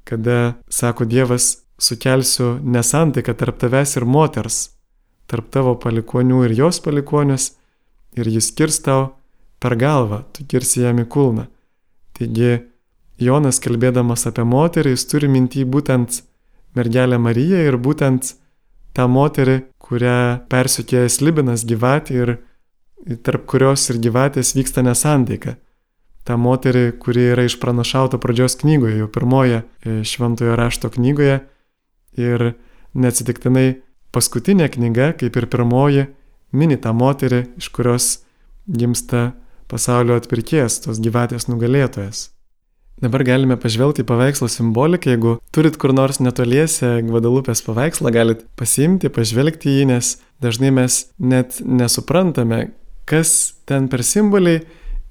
[0.03, 4.57] kada, sako Dievas, sukelsiu nesantaiką tarp tavęs ir moters,
[5.31, 7.53] tarp tavo palikonių ir jos palikonius,
[8.19, 9.13] ir jis kirs tau
[9.63, 11.47] per galvą, tu kirsi jam į kulną.
[12.15, 12.65] Taigi,
[13.19, 16.21] Jonas kalbėdamas apie moterį, jis turi mintį būtent
[16.75, 18.33] mergelę Mariją ir būtent
[18.95, 22.33] tą moterį, kurią persikėja Slibinas gyvatė ir
[23.25, 25.55] tarp kurios ir gyvatės vyksta nesantaika
[26.25, 31.43] tą moterį, kuri yra išpranašauta pradžios knygoje, jau pirmoje e, šventojo rašto knygoje.
[32.17, 32.45] Ir
[32.97, 33.81] neatsitiktinai
[34.15, 36.07] paskutinė knyga, kaip ir pirmoji,
[36.55, 38.07] mini tą moterį, iš kurios
[38.65, 39.33] gimsta
[39.69, 42.29] pasaulio atpirkėjas, tos gyvatės nugalėtojas.
[42.95, 49.11] Dabar galime pažvelgti į paveikslo simboliką, jeigu turit kur nors netoliese Gvadalupės paveikslą, galit pasiimti,
[49.11, 50.11] pažvelgti į jį, nes
[50.43, 52.69] dažnai mes net nesuprantame,
[53.03, 54.61] kas ten per simboliai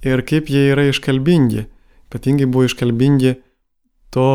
[0.01, 1.67] ir kaip jie yra iškalbingi.
[2.09, 3.35] Ypatingai buvo iškalbingi
[4.15, 4.31] to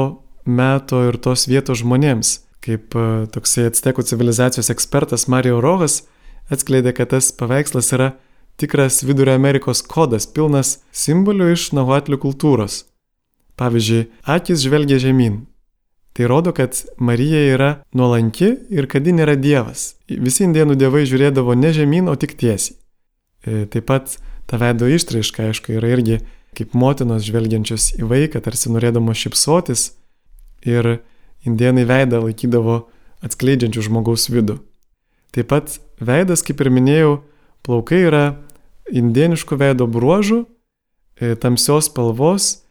[0.45, 2.35] meto ir tos vietos žmonėms.
[2.62, 6.03] Kaip e, toksai atstekų civilizacijos ekspertas Mario Rojas
[6.53, 8.12] atskleidė, kad tas paveikslas yra
[8.59, 12.83] tikras Vidurio Amerikos kodas, pilnas simbolių iš nahuatlių kultūros.
[13.59, 15.41] Pavyzdžiui, akis žvelgia žemyn.
[16.15, 19.93] Tai rodo, kad Marija yra nuolanki ir kad ji nėra dievas.
[20.07, 22.75] Visi indienų dievai žiūrėdavo ne žemyn, o tik tiesiai.
[23.45, 24.17] E, taip pat
[24.49, 26.19] ta veido ištraiška, aišku, yra irgi
[26.57, 29.91] kaip motinos žvelgiančios į vaiką, tarsi norėdamos šipsotis
[30.67, 30.97] ir
[31.47, 32.81] indienai veidą laikydavo
[33.23, 34.57] atskleidžiančių žmogaus vidų.
[35.35, 37.11] Taip pat veidas, kaip ir minėjau,
[37.63, 38.23] plaukai yra
[38.89, 40.41] indieniškų veido bruožų,
[41.21, 42.63] e, tamsios spalvos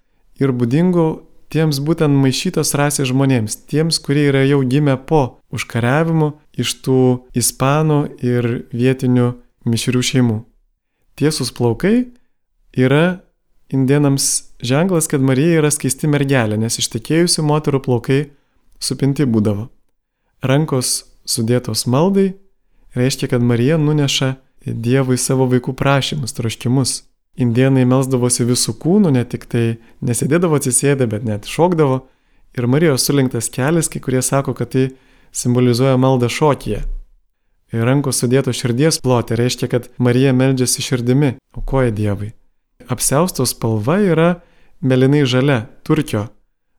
[0.43, 1.09] ir būdingų
[1.53, 7.01] tiems būtent maišytos rasės žmonėms, tiems, kurie yra jau gimę po užkariavimų iš tų
[7.39, 9.31] ispanų ir vietinių
[9.69, 10.39] mišrių šeimų.
[11.19, 12.11] Tiesus plaukai
[12.77, 13.21] yra
[13.73, 18.21] indienams ženklas, kad Marija yra skaisti mergelė, nes ištekėjusių moterų plaukai
[18.81, 19.69] supinti būdavo.
[20.45, 22.33] Rankos sudėtos maldai
[22.97, 24.37] reiškia, kad Marija nuneša
[24.69, 27.03] Dievui savo vaikų prašymus, troškimus.
[27.37, 29.65] Indienai melsdavosi visų kūnų, ne tik tai
[30.01, 32.07] nesėdėdavo atsisėdę, bet net šokdavo.
[32.59, 34.89] Ir Marijos surinktas kelias, kai kurie sako, kad tai
[35.37, 36.81] simbolizuoja maldą šokyje.
[37.77, 42.33] Ir rankos sudėto širdies plotė reiškia, kad Marija meldžiasi širdimi, aukoja Dievui.
[42.89, 44.29] Apsiaustos spalva yra
[44.81, 46.31] melinai žalia, turkio,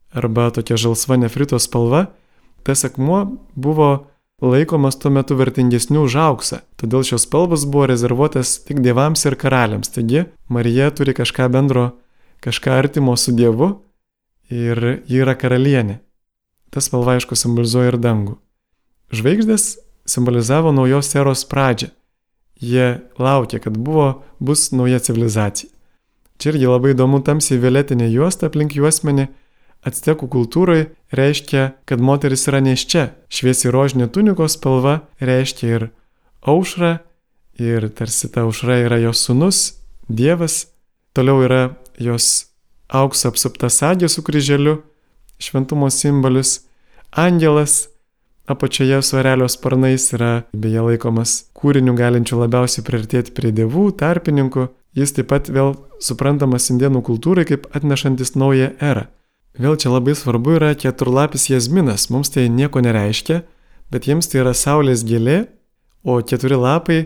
[0.09, 2.07] arba tokia žalsva nefrito spalva.
[2.65, 3.21] Tas akmuo
[3.55, 4.09] buvo
[4.41, 9.91] laikomas tuo metu vertingesnių už auksą, todėl šios spalvos buvo rezervuotas tik dievams ir karaliams.
[9.91, 11.91] Taigi Marija turi kažką bendro,
[12.43, 13.73] kažką artimo su Dievu
[14.49, 15.99] ir ji yra karalienė.
[16.69, 18.37] Tas spalva aišku simbolizuoja ir dangų.
[19.09, 21.89] Žvaigždės simbolizavo naujos eros pradžią.
[22.59, 25.71] Jie laukė, kad buvo, bus nauja civilizacija.
[26.39, 29.27] Čia irgi labai įdomu tamsiai violetinė juosta aplink juosmenį
[29.87, 33.13] Actekų kultūroje reiškia, kad moteris yra neščia.
[33.31, 35.85] Šviesi rožinė tunikos spalva reiškia ir
[36.43, 36.97] aušrą,
[37.59, 39.61] ir tarsi ta aušra yra jos sunus,
[40.09, 40.67] Dievas.
[41.13, 41.61] Toliau yra
[42.01, 42.49] jos
[42.89, 44.79] aukso apsupta sadė su kryželiu,
[45.41, 46.65] šventumo simbolis,
[47.11, 47.87] angelas,
[48.49, 54.69] apačioje su arelio sparnais yra beje laikomas kūriniu galinčiu labiausiai priartėti prie dievų, tarpininkų.
[54.97, 59.05] Jis taip pat vėl suprantamas indienų kultūrai kaip atnešantis naują erą.
[59.59, 62.07] Vėl čia labai svarbu yra keturlapis jazminas.
[62.07, 63.41] Mums tai nieko nereiškia,
[63.91, 65.49] bet jiems tai yra saulės gėlė,
[66.07, 66.99] o keturi lapai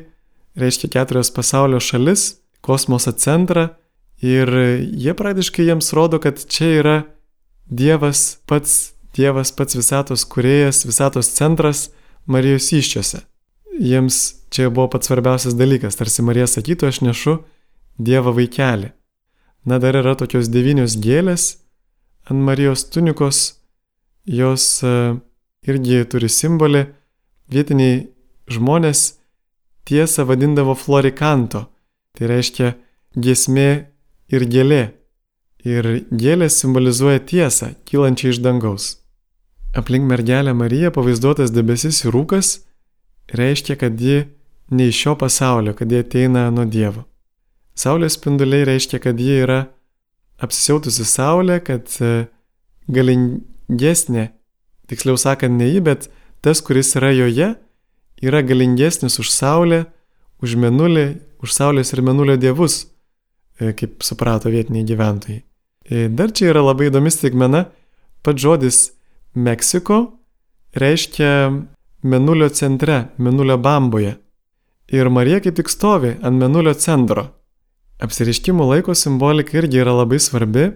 [0.59, 3.71] reiškia keturios pasaulio šalis, kosmoso centrą
[4.21, 4.53] ir
[4.85, 6.97] jie praktiškai jiems rodo, kad čia yra
[7.65, 11.87] Dievas pats, Dievas pats visatos kuriejas, visatos centras
[12.29, 13.23] Marijos iščiose.
[13.81, 14.19] Jiems
[14.53, 17.39] čia buvo pats svarbiausias dalykas, tarsi Marija sakytų, aš nešu
[17.97, 18.93] Dievą vaikelį.
[19.65, 21.62] Na dar yra tokios devynios gėlės
[22.29, 23.59] ant Marijos tunikos,
[24.25, 24.93] jos e,
[25.67, 26.86] irgi turi simbolį,
[27.51, 28.07] vietiniai
[28.51, 29.19] žmonės
[29.88, 31.67] tiesą vadindavo florikanto,
[32.15, 32.73] tai reiškia
[33.15, 33.69] giesmė
[34.33, 34.83] ir gėlė.
[35.63, 38.88] Ir gėlės simbolizuoja tiesą, kylančią iš dangaus.
[39.73, 42.57] Aplink mergelę Mariją pavaizduotas debesis ir rūkas
[43.31, 44.25] reiškia, kad ji
[44.69, 47.05] ne iš šio pasaulio, kad ji ateina nuo Dievo.
[47.75, 49.63] Saulės spinduliai reiškia, kad ji yra
[50.41, 52.28] apsisiautusi saulė, kad e,
[52.91, 54.30] galingesnė,
[54.89, 56.10] tiksliau sakant, ne ji, bet
[56.43, 57.54] tas, kuris yra joje,
[58.24, 59.86] yra galingesnis už saulę,
[60.43, 61.08] už menulį,
[61.43, 62.88] už saulės ir menulio dievus,
[63.60, 65.43] e, kaip suprato vietiniai gyventojai.
[65.84, 67.67] E, dar čia yra labai įdomi stigmena,
[68.24, 68.84] pats žodis
[69.34, 70.00] Meksiko
[70.78, 71.52] reiškia
[72.04, 74.17] menulio centre, menulio bamboje.
[74.93, 77.30] Ir Marija kaip tik stovi ant menulio centro.
[78.03, 80.73] Apsiriškimų laiko simbolika irgi yra labai svarbi,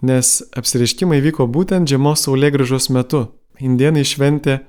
[0.00, 3.26] nes apsiriškimai vyko būtent žiemos saulėgrįžos metu.
[3.60, 4.62] Indienai šventė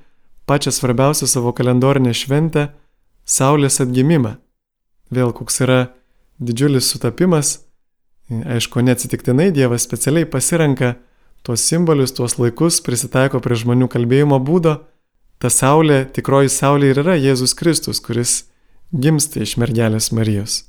[0.48, 2.68] pačią svarbiausią savo kalendorinę šventę-
[3.36, 4.36] Saulės atgimimą.
[5.12, 5.92] Vėl koks yra
[6.40, 7.58] didžiulis sutapimas,
[8.30, 10.96] aišku, neatsitiktinai Dievas specialiai pasirenka
[11.42, 14.80] tuos simbolius, tuos laikus, prisitaiko prie žmonių kalbėjimo būdo.
[15.38, 18.44] Ta Saulė, tikroji Saulė ir yra Jėzus Kristus, kuris
[18.92, 20.64] gimsta iš mergelės Marijos.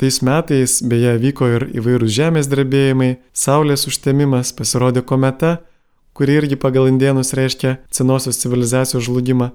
[0.00, 5.58] Tais metais beje vyko ir įvairūs žemės drebėjimai, saulės užtemimas, pasirodė kometa,
[6.16, 9.50] kuri irgi pagal indienus reiškia senosios civilizacijos žlugimą.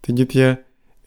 [0.00, 0.46] Taigi tie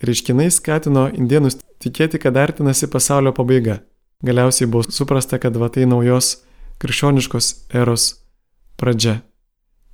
[0.05, 3.79] reiškiniai skatino indienus tikėti, kad artinasi pasaulio pabaiga.
[4.21, 6.43] Galiausiai buvo suprasta, kad va tai naujos
[6.77, 8.19] krikščioniškos eros
[8.77, 9.23] pradžia.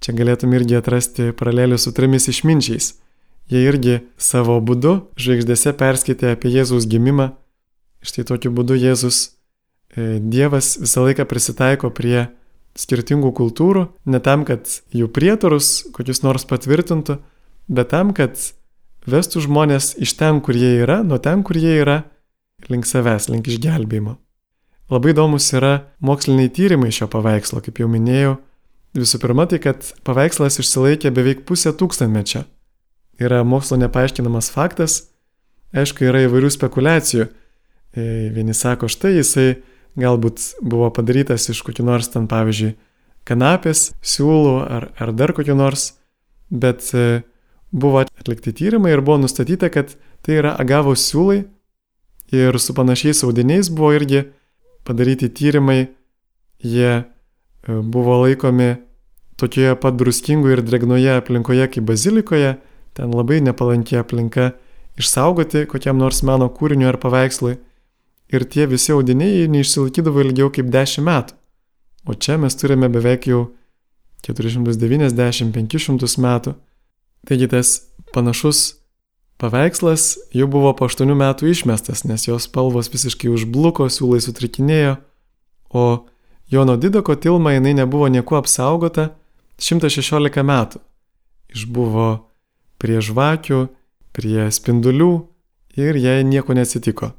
[0.04, 2.92] Čia galėtum irgi atrasti paralelį su trimis išminčiais.
[3.48, 7.32] Jie irgi savo būdu žvaigždėse perskaitė apie Jėzaus gimimą
[8.06, 9.36] Štai tokiu būdu Jėzus,
[9.96, 12.28] e, Dievas visą laiką prisitaiko prie
[12.78, 17.18] skirtingų kultūrų, ne tam, kad jų prietarus kokius nors patvirtintų,
[17.72, 18.38] bet tam, kad
[19.10, 22.04] vestų žmonės iš ten, kur jie yra, nuo ten, kur jie yra,
[22.70, 24.18] link savęs, link išgelbėjimo.
[24.92, 28.36] Labai įdomus yra moksliniai tyrimai šio paveikslo, kaip jau minėjau.
[28.96, 32.44] Visų pirma, tai kad paveikslas išsilaikė beveik pusę tūkstantmečio.
[33.18, 35.08] Yra mokslo nepaaiškinamas faktas,
[35.76, 37.28] aišku, yra įvairių spekulacijų,
[37.96, 39.50] vieni sako, štai jisai
[40.00, 42.76] galbūt buvo padarytas iš kokių nors ten, pavyzdžiui,
[43.26, 45.94] kanapės, siūlų ar, ar dar kokių nors,
[46.52, 47.24] bet e,
[47.74, 51.44] buvo atlikti tyrimai ir buvo nustatyta, kad tai yra agavos siūlai
[52.36, 54.26] ir su panašiais audiniais buvo irgi
[54.86, 55.88] padaryti tyrimai,
[56.62, 57.06] jie e,
[57.82, 58.76] buvo laikomi
[59.40, 62.56] tokioje pat druskingoje ir dregnoje aplinkoje kaip bazilikoje,
[62.96, 64.54] ten labai nepalanki aplinka
[65.00, 67.58] išsaugoti kokiam nors meno kūriniu ar paveikslui.
[68.34, 71.34] Ir tie visi audiniai neišsilaikydavo ilgiau kaip 10 metų.
[72.06, 73.56] O čia mes turime beveik jau
[74.26, 76.56] 490-500 metų.
[77.26, 77.82] Taigi tas
[78.14, 78.78] panašus
[79.42, 84.98] paveikslas jau buvo po 8 metų išmestas, nes jos spalvos visiškai užbluko, siūlai sutrikinėjo,
[85.74, 86.06] o
[86.50, 89.10] Jono Didoko tilma jinai nebuvo niekuo apsaugota
[89.58, 90.80] 116 metų.
[91.56, 92.10] Išbuvo
[92.78, 93.66] prie žvakių,
[94.14, 95.12] prie spindulių
[95.80, 97.12] ir jai nieko neatsitiko.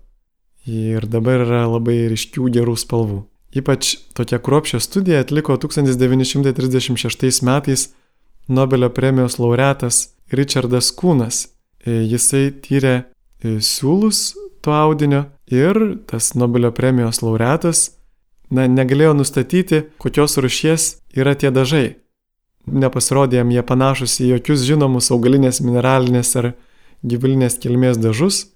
[0.67, 3.21] Ir dabar yra labai ryškių gerų spalvų.
[3.57, 7.89] Ypač tokia kruopščia studija atliko 1936 metais
[8.49, 11.47] Nobelio premijos laureatas Richardas Kūnas.
[11.87, 17.93] E, jisai tyrė e, siūlus to audinio ir tas Nobelio premijos laureatas
[18.51, 21.87] na, negalėjo nustatyti, kokios rušies yra tie dažai
[22.67, 26.53] nepasirodė jam jie panašus į jokius žinomus augalinės, mineralinės ar
[27.07, 28.47] gyvulinės kilmės dažus.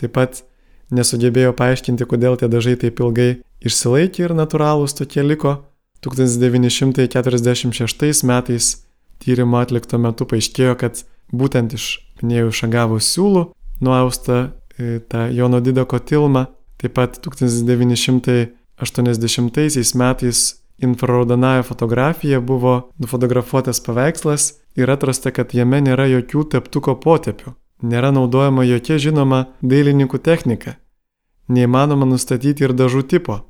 [0.00, 0.42] Taip pat
[0.92, 3.30] nesugebėjo paaiškinti, kodėl tie dažai taip ilgai
[3.64, 5.52] išsilaikė ir natūralūs tokie liko.
[6.04, 8.64] 1946 metais
[9.24, 11.84] tyrimo atlikto metu paaiškėjo, kad būtent iš
[12.20, 13.42] minėjų šagavų siūlų
[13.84, 14.36] nuausta
[14.78, 16.46] e, ta Jono Didoko tilma.
[16.80, 20.38] Taip pat 1980 metais
[20.78, 28.64] infraraudonąją fotografiją buvo nufotografuotas paveikslas ir atrasta, kad jame nėra jokių teptuko potėpių, nėra naudojama
[28.66, 30.78] jokia žinoma dailininkų technika,
[31.48, 33.42] neįmanoma nustatyti ir dažų tipo,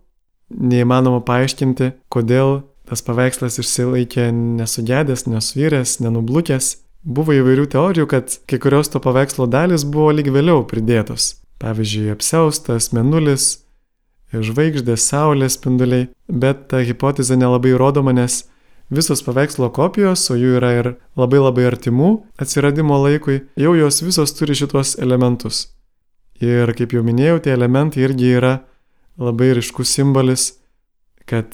[0.50, 6.74] neįmanoma paaiškinti, kodėl tas paveikslas išsilaikė nesugedęs, nesvyręs, nenublukęs.
[7.04, 11.34] Buvo įvairių teorijų, kad kai kurios to paveikslo dalis buvo lyg vėliau pridėtos.
[11.60, 13.64] Pavyzdžiui, apseustas, menulis,
[14.32, 18.44] žvaigždės, saulės spinduliai, bet ta hipotezė nelabai įrodoma, nes
[18.90, 24.34] visos paveikslo kopijos, o jų yra ir labai labai artimų atsiradimo laikui, jau jos visos
[24.36, 25.68] turi šitos elementus.
[26.42, 28.54] Ir kaip jau minėjau, tie elementai irgi yra
[29.20, 30.48] labai ryškus simbolis,
[31.30, 31.48] kad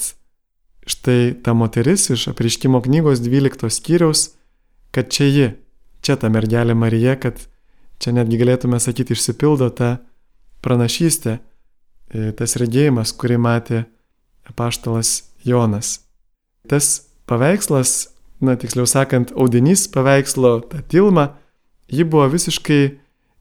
[0.88, 4.30] štai ta moteris iš apriškimo knygos 12 skyriaus,
[4.90, 5.50] kad čia ji,
[6.02, 7.44] čia ta mergelė Marija, kad
[8.00, 9.98] čia netgi galėtume sakyti išsipildo ta
[10.64, 11.38] pranašystė,
[12.10, 13.84] E, tas regėjimas, kurį matė
[14.50, 16.00] apaštalas Jonas.
[16.66, 18.10] Tas paveikslas,
[18.42, 21.36] na tiksliau sakant, audinys paveikslo, ta tilma,
[21.90, 22.82] ji buvo visiškai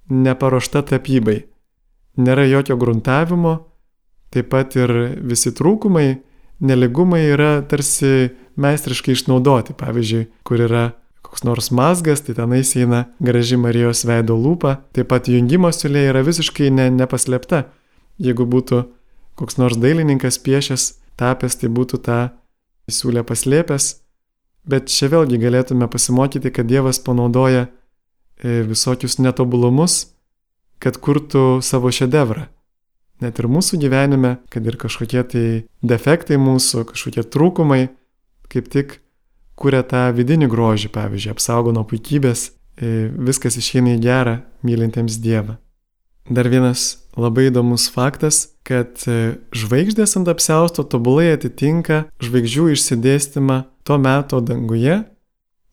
[0.09, 1.43] neparuošta tapybai.
[2.19, 3.53] Nėra jokio gruntavimo,
[4.33, 4.91] taip pat ir
[5.25, 6.19] visi trūkumai,
[6.59, 9.75] neligumai yra tarsi meistriškai išnaudoti.
[9.79, 10.83] Pavyzdžiui, kur yra
[11.23, 16.23] koks nors mazgas, tai tenais eina graži Marijos veido lūpa, taip pat jungimo siulė yra
[16.25, 17.67] visiškai ne, nepaslėpta.
[18.19, 18.83] Jeigu būtų
[19.39, 22.19] koks nors dailininkas piešęs, tapęs, tai būtų tą
[22.93, 23.89] siūlę paslėpęs.
[24.69, 30.11] Bet čia vėlgi galėtume pasimokyti, kad Dievas panaudoja e, visokius netobulumus,
[30.79, 32.47] kad kurtų savo šedevrą.
[33.19, 35.45] Net ir mūsų gyvenime, kad ir kažkokie tai
[35.83, 37.89] defektai mūsų, kažkokie trūkumai,
[38.51, 38.99] kaip tik
[39.59, 42.49] kuria tą vidinį grožį, pavyzdžiui, apsaugo nuo puikybės,
[42.79, 45.57] e, viskas išeina į gerą mylintiems Dievą.
[46.29, 53.97] Dar vienas labai įdomus faktas, kad e, žvaigždės ant apsausto tobulai atitinka žvaigždžių išsidėstymą to
[53.97, 54.99] meto danguje,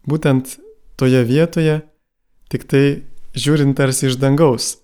[0.08, 0.56] būtent
[0.96, 1.82] toje vietoje,
[2.48, 3.04] tik tai
[3.36, 4.78] žiūrint tarsi iš dangaus.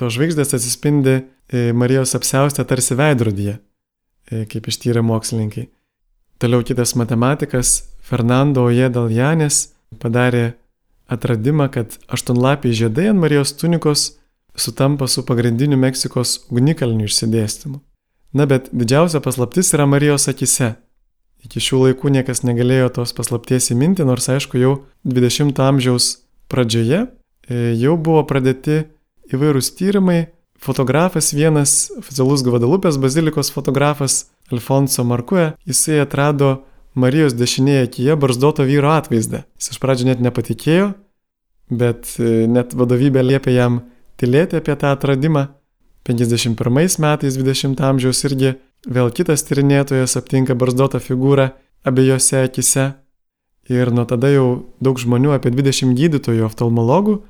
[0.00, 3.58] To žvaigždės atsispindi e, Marijos apsaustė tarsi veidrodyje,
[4.32, 5.68] e, kaip ištyrė mokslininkai.
[6.40, 9.66] Toliau kitas matematikas Fernando Ojedaljanės
[10.00, 10.54] padarė
[11.12, 14.14] atradimą, kad aštuonlapiai žiedai ant Marijos tunikos
[14.56, 17.80] sutampa su pagrindiniu Meksikos ugnikalnių išsidėstymu.
[18.34, 20.74] Na bet didžiausia paslaptis yra Marijos akise.
[21.44, 24.72] Iki šių laikų niekas negalėjo tos paslapties įminti, nors aišku jau
[25.06, 26.06] 20-ojo amžiaus
[26.50, 28.84] pradžioje e, jau buvo pradėti
[29.32, 30.30] įvairūs tyrimai.
[30.64, 36.62] Fotografas vienas, oficialus Gvadalupės bazilikos fotografas Alfonso Markue, jisai atrado
[36.96, 39.42] Marijos dešinėje akyje barzdoto vyro atvaizdą.
[39.58, 40.92] Jis iš pradžių net nepatikėjo,
[41.68, 43.82] bet e, net vadovybė liepė jam
[44.20, 45.42] tylėti apie tą atradimą.
[46.04, 52.92] 51 metais 20 amžiaus irgi vėl kitas tyrinėtojas aptinka barzdotą figūrą abiejose akise.
[53.72, 57.24] Ir nuo tada jau daug žmonių, apie 20 gydytojų, oftalmologų,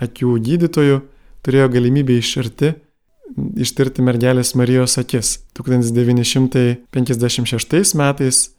[0.00, 1.00] akių gydytojų,
[1.44, 2.72] turėjo galimybę iširti,
[3.60, 5.44] ištirti mergelės Marijos akis.
[5.60, 8.56] 1956 metais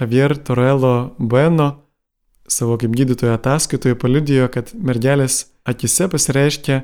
[0.00, 1.84] Javier Torello Bueno
[2.48, 6.82] savo kaip gydytojo ataskaitoje paliudijo, kad mergelės akise pasireiškia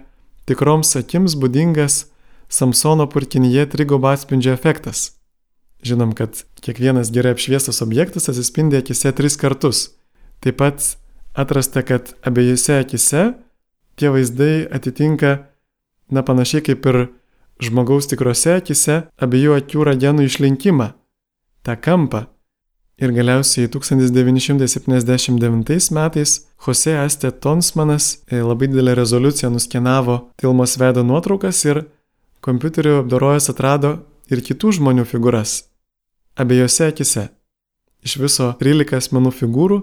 [0.51, 2.07] tikroms akims būdingas
[2.51, 5.13] Samsono purkinyje trigobo atspindžio efektas.
[5.87, 9.93] Žinom, kad kiekvienas gerai apšviestas objektas atsispindi akise tris kartus.
[10.43, 10.83] Taip pat
[11.39, 13.23] atrasta, kad abiejose akise
[13.95, 15.47] tie vaizdai atitinka,
[16.11, 16.99] na panašiai kaip ir
[17.63, 20.91] žmogaus tikrose akise, abiejų akių ragenų išlinkimą,
[21.63, 22.27] tą kampą.
[23.01, 26.35] Ir galiausiai 1979 metais
[26.67, 31.89] Jose Astė Tonsmanas e, labai didelę rezoliuciją nuskenavo Tilmos veido nuotraukas ir
[32.45, 35.65] kompiuteriu apdorojęs atrado ir kitų žmonių figūras
[36.37, 37.33] abiejose akise.
[38.05, 39.81] Iš viso 13 asmenų figūrų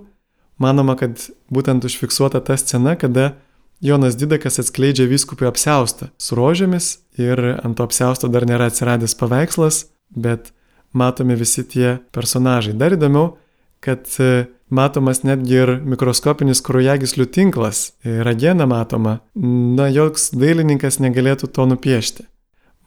[0.61, 3.37] manoma, kad būtent užfiksuota ta scena, kada
[3.81, 9.85] Jonas Didakas atskleidžia vyskupui apseustą su rožėmis ir ant to apseusto dar nėra atsiradęs paveikslas,
[10.13, 10.51] bet
[10.97, 12.73] matomi visi tie personažai.
[12.77, 13.35] Dar įdomiau,
[13.83, 21.51] kad e, matomas netgi ir mikroskopinis kraujagyslių tinklas, e, ragena matoma, na joks dailininkas negalėtų
[21.53, 22.27] to nupiešti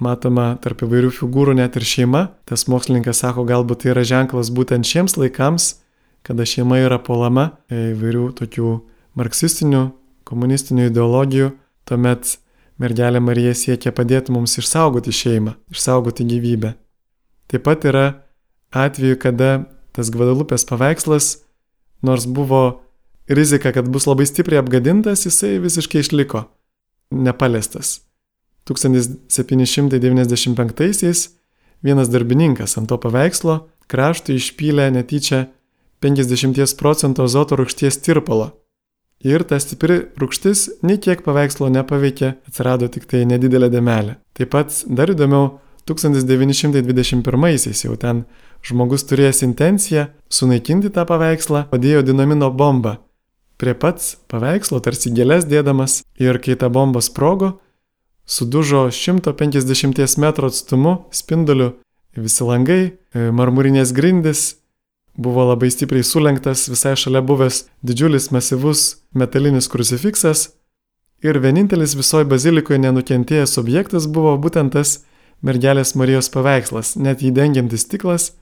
[0.00, 2.26] matoma tarp įvairių figūrų net ir šeima.
[2.48, 5.74] Tas mokslininkas sako, galbūt tai yra ženklas būtent šiems laikams,
[6.26, 8.74] kada šeima yra puolama įvairių tokių
[9.20, 9.84] marksistinių,
[10.28, 11.50] komunistinių ideologijų,
[11.88, 12.36] tuomet
[12.80, 16.74] mergelė Marija siekia padėti mums išsaugoti šeimą, išsaugoti gyvybę.
[17.50, 18.06] Taip pat yra
[18.70, 19.64] atveju, kada
[19.96, 21.26] tas Gvadalupės paveikslas,
[22.06, 22.62] nors buvo
[23.30, 26.40] rizika, kad bus labai stipriai apgadintas, jisai visiškai išliko
[27.10, 28.00] nepaliestas.
[28.70, 31.20] 1795-aisiais
[31.82, 33.54] vienas darbininkas ant to paveikslo
[33.90, 35.38] kraštui išpylė netyčia
[36.04, 38.48] 50 procentų azoto rūgšties tirpalo.
[39.20, 44.14] Ir ta stipri rūgštis nei kiek paveikslo nepaveikė, atsirado tik tai nedidelė demelė.
[44.32, 48.24] Taip pat dar įdomiau, 1921-aisiais jau ten
[48.66, 52.96] žmogus turėjęs intenciją sunaikinti tą paveikslą, padėjo dinamino bombą.
[53.60, 57.60] Prie pats paveikslo tarsi gėlės dėdamas ir kai ta bomba sprogo,
[58.26, 61.74] sudužo 150 m atstumu spinduliu
[62.16, 62.82] visi langai,
[63.14, 64.60] e, marmurinės grindis,
[65.16, 70.50] buvo labai stipriai sulenktas visai šalia buvęs didžiulis masyvus metalinis krucifiksas
[71.22, 75.00] ir vienintelis visoje bazilikoje nenukentėjęs objektas buvo būtent tas
[75.46, 78.32] mergelės Marijos paveikslas, net jį dengiantis stiklas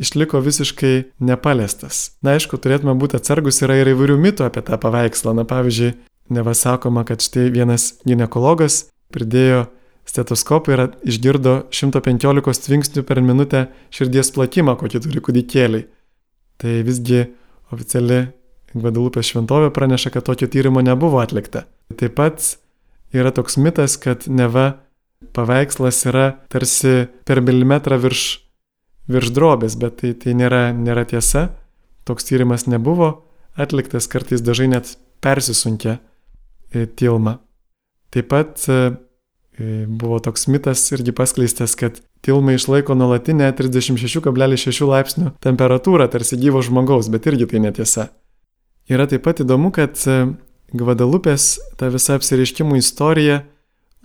[0.00, 2.14] išliko visiškai nepaliestas.
[2.24, 5.34] Na aišku, turėtume būti atsargus, yra ir įvairių mitų apie tą paveikslą.
[5.36, 5.92] Na pavyzdžiui,
[6.32, 9.66] nevasakoma, kad štai vienas gynekologas pridėjo
[10.08, 10.82] stetoskopą ir
[11.12, 15.86] išgirdo 115 tvinksnių per minutę širdies plakimą, kokį turi kūdikėliai.
[16.60, 17.24] Tai visgi
[17.72, 18.26] oficiali
[18.70, 21.64] Gvadalupės šventovė praneša, kad tokio tyrimo nebuvo atlikta.
[21.98, 22.44] Taip pat
[23.10, 24.76] yra toks mitas, kad neva
[25.32, 28.24] paveikslas yra tarsi per milimetrą virš,
[29.10, 31.50] virš drobės, bet tai, tai nėra, nėra tiesa.
[32.08, 33.12] Toks tyrimas nebuvo
[33.60, 35.98] atliktas, kartais dažnai net persisunkia
[36.96, 37.38] tilma.
[38.10, 38.78] Taip pat e,
[39.58, 46.62] e, buvo toks mitas irgi paskleistas, kad tilmai išlaiko nuolatinę 36,6 laipsnių temperatūrą tarsi gyvo
[46.64, 48.08] žmogaus, bet irgi tai netiesa.
[48.90, 50.22] Yra taip pat įdomu, kad e,
[50.70, 53.40] Gvadalupės ta visa apsireiškimų istorija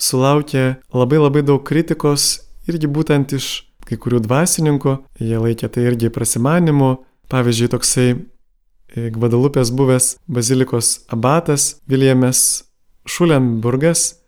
[0.01, 6.09] sulaukė labai labai daug kritikos irgi būtent iš kai kurių dvasininkų, jie laikė tai irgi
[6.13, 6.95] prasimanimu.
[7.29, 8.07] Pavyzdžiui, toksai
[8.95, 12.63] Gvadalupės buvęs bazilikos abatas Viljames
[13.09, 14.21] Šulenburgas,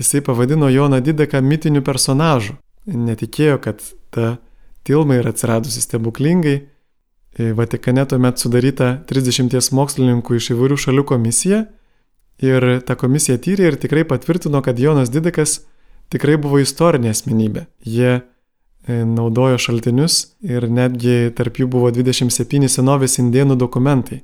[0.00, 2.56] jisai pavadino Joną Dideką mitiniu personažu.
[2.88, 4.38] Netikėjo, kad ta
[4.82, 6.56] tilma yra atsiradusi stebuklingai.
[7.38, 11.62] E, Vatikane tuomet sudaryta 30 mokslininkų iš įvairių šalių komisija
[12.42, 15.60] ir ta komisija tyrė ir tikrai patvirtino, kad Jonas Didekas
[16.12, 17.66] tikrai buvo istorinė asmenybė.
[17.84, 18.20] Jie e,
[19.04, 24.22] naudojo šaltinius ir netgi tarp jų buvo 27 senovės indėnų dokumentai.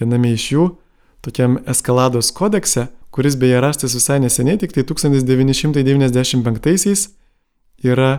[0.00, 0.64] Viename iš jų,
[1.24, 7.02] tokiam eskalados kodekse, kuris beje rastas visai neseniai, tik tai 1995-aisiais
[7.86, 8.10] yra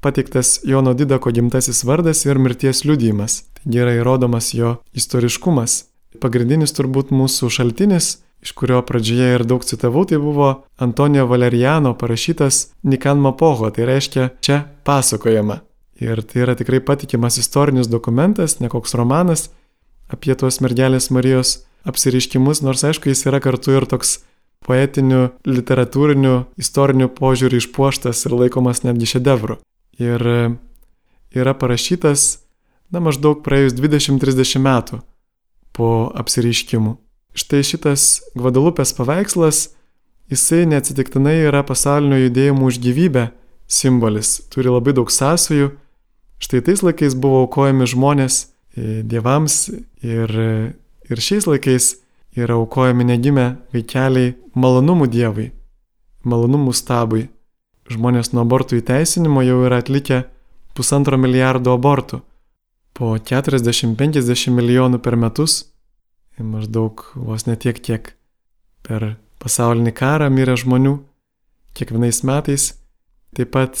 [0.00, 3.44] pateiktas Jono Didako gimtasis vardas ir mirties liudijimas.
[3.60, 5.84] Taigi yra įrodomas jo istoriškumas.
[6.20, 12.70] Pagrindinis turbūt mūsų šaltinis, iš kurio pradžioje ir daug citavau, tai buvo Antonijo Valeriano parašytas
[12.82, 15.60] Nikan Mapoho, tai reiškia čia pasakojama.
[16.00, 19.50] Ir tai yra tikrai patikimas istorinis dokumentas, ne koks romanas
[20.08, 24.18] apie tuos mergelės Marijos apsiriškimus, nors aišku, jis yra kartu ir toks
[24.64, 29.58] poetiniu, literatūriniu, istoriniu požiūriu išpuoštas ir laikomas netgi šedevru.
[30.00, 30.40] Ir e,
[31.36, 32.40] yra parašytas,
[32.92, 35.00] na, maždaug praėjus 20-30 metų
[35.76, 36.96] po apsireiškimų.
[37.36, 39.68] Štai šitas Gvadalupės paveikslas,
[40.30, 43.30] jisai neatsitiktinai yra pasaulinio judėjimo už gyvybę
[43.70, 45.70] simbolis, turi labai daug sąsajų.
[46.40, 49.68] Štai tais laikais buvo aukojami žmonės e, dievams
[50.02, 50.52] ir, e,
[51.10, 51.92] ir šiais laikais
[52.38, 55.50] yra aukojami negimę vaikeliai malonumų Dievui,
[56.24, 57.28] malonumų stabui.
[57.90, 60.22] žmonės nuo abortų įteisinimo jau yra atlikę
[60.74, 62.20] pusantro milijardo abortų.
[62.94, 65.69] Po 40-50 milijonų per metus,
[66.46, 68.14] maždaug vos netiek kiek
[68.86, 70.98] per pasaulinį karą mirė žmonių
[71.76, 72.72] kiekvienais metais.
[73.36, 73.78] Taip pat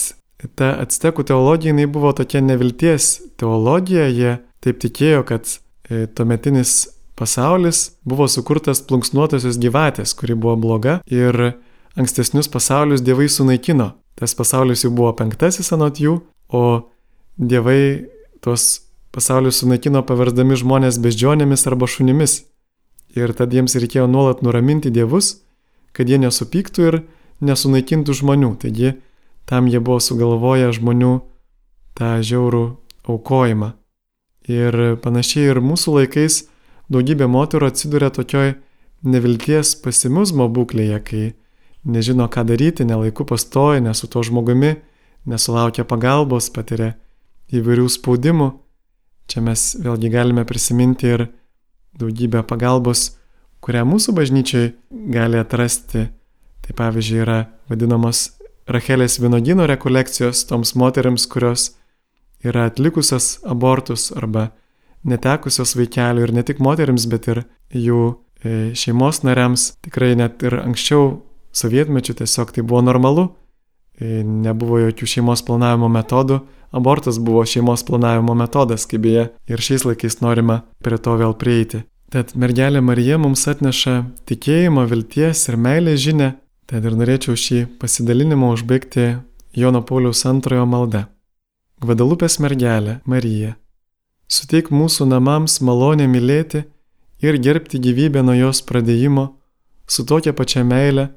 [0.56, 5.48] ta actekų teologija jinai buvo tokia nevilties teologija, jie taip tikėjo, kad
[5.90, 6.88] e, tuometinis
[7.18, 11.56] pasaulis buvo sukurtas plunksnuotosios gyvatės, kuri buvo bloga ir
[11.98, 13.92] ankstesnius pasaulius dievai sunaikino.
[14.16, 16.18] Tas pasaulis jau buvo penktasis anot jų,
[16.52, 16.62] o
[17.36, 18.06] dievai
[18.44, 22.44] tuos pasaulius sunaikino paversdami žmonės beždžionėmis arba šunimis.
[23.18, 25.40] Ir tad jiems reikėjo nuolat nuraminti dievus,
[25.92, 27.00] kad jie nesupyktų ir
[27.42, 28.54] nesunaikintų žmonių.
[28.62, 28.94] Taigi
[29.50, 31.14] tam jie buvo sugalvoję žmonių
[31.98, 32.64] tą žiaurų
[33.10, 33.74] aukojimą.
[34.50, 36.44] Ir panašiai ir mūsų laikais
[36.90, 38.54] daugybė moterų atsiduria tokioj
[39.02, 41.24] nevilties pesimizmo būklėje, kai
[41.84, 44.76] nežino, ką daryti, nelaiku pastoja, nesu to žmogumi,
[45.26, 46.94] nesulaukia pagalbos, patiria
[47.52, 48.50] įvairių spaudimų.
[49.30, 51.28] Čia mes vėlgi galime prisiminti ir
[52.00, 53.12] daugybę pagalbos,
[53.62, 54.72] kurią mūsų bažnyčiai
[55.14, 56.08] gali atrasti.
[56.64, 58.30] Tai pavyzdžiui yra vadinamos
[58.70, 61.70] Rachelės vienodino rekolekcijos toms moteriams, kurios
[62.46, 64.50] yra atlikusios abortus arba
[65.06, 67.42] netekusios vaikelių ir ne tik moteriams, bet ir
[67.74, 68.02] jų
[68.44, 69.72] e, šeimos nariams.
[69.86, 71.20] Tikrai net ir anksčiau
[71.56, 73.30] sovietmečių tiesiog tai buvo normalu,
[74.00, 76.40] nebuvo jokių šeimos planavimo metodų,
[76.72, 81.84] abortas buvo šeimos planavimo metodas, kaip beje ir šiais laikais norima prie to vėl prieiti.
[82.10, 86.32] Tad mergelė Marija mums atneša tikėjimo, vilties ir meilės žinę,
[86.66, 89.20] tad ir norėčiau šį pasidalinimą užbaigti
[89.54, 91.04] Jono Pauliaus antrojo maldą.
[91.80, 93.54] Gvadalupės mergelė Marija,
[94.28, 96.64] suteik mūsų namams malonę mylėti
[97.22, 99.30] ir gerbti gyvybę nuo jos pradėjimo
[99.90, 101.08] su tokia pačia meile,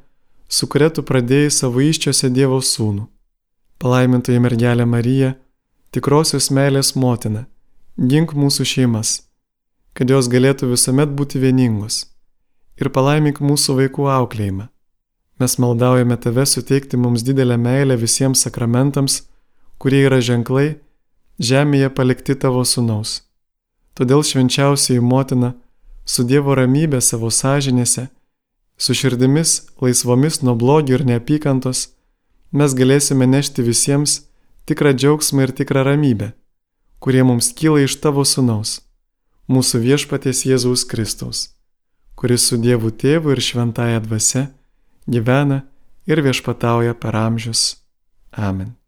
[0.54, 3.08] su kuria tu pradėjai savo iščiose Dievo sūnų.
[3.82, 5.34] Palaimintoji mergelė Marija,
[5.96, 7.48] tikrosios meilės motina,
[7.98, 9.16] gink mūsų šeimas,
[9.98, 12.04] kad jos galėtų visuomet būti vieningos.
[12.78, 14.70] Ir palaimink mūsų vaikų auklėjimą.
[15.42, 19.24] Mes maldaujame tave suteikti mums didelę meilę visiems sakramentams,
[19.82, 20.76] kurie yra ženklai,
[21.42, 23.24] žemėje palikti tavo sunaus.
[23.98, 25.56] Todėl švenčiausiai motina,
[26.06, 28.08] su Dievo ramybė savo sąžinėse,
[28.78, 31.90] su širdimis laisvomis nuo blogio ir neapykantos,
[32.52, 34.22] mes galėsime nešti visiems
[34.70, 36.32] tikrą džiaugsmą ir tikrą ramybę,
[37.00, 38.82] kurie mums kyla iš tavo sunaus,
[39.50, 41.50] mūsų viešpaties Jėzaus Kristaus,
[42.16, 44.48] kuris su Dievu Tėvu ir Šventąją Dvasia
[45.08, 45.64] gyvena
[46.08, 47.84] ir viešpatauja per amžius.
[48.32, 48.83] Amen.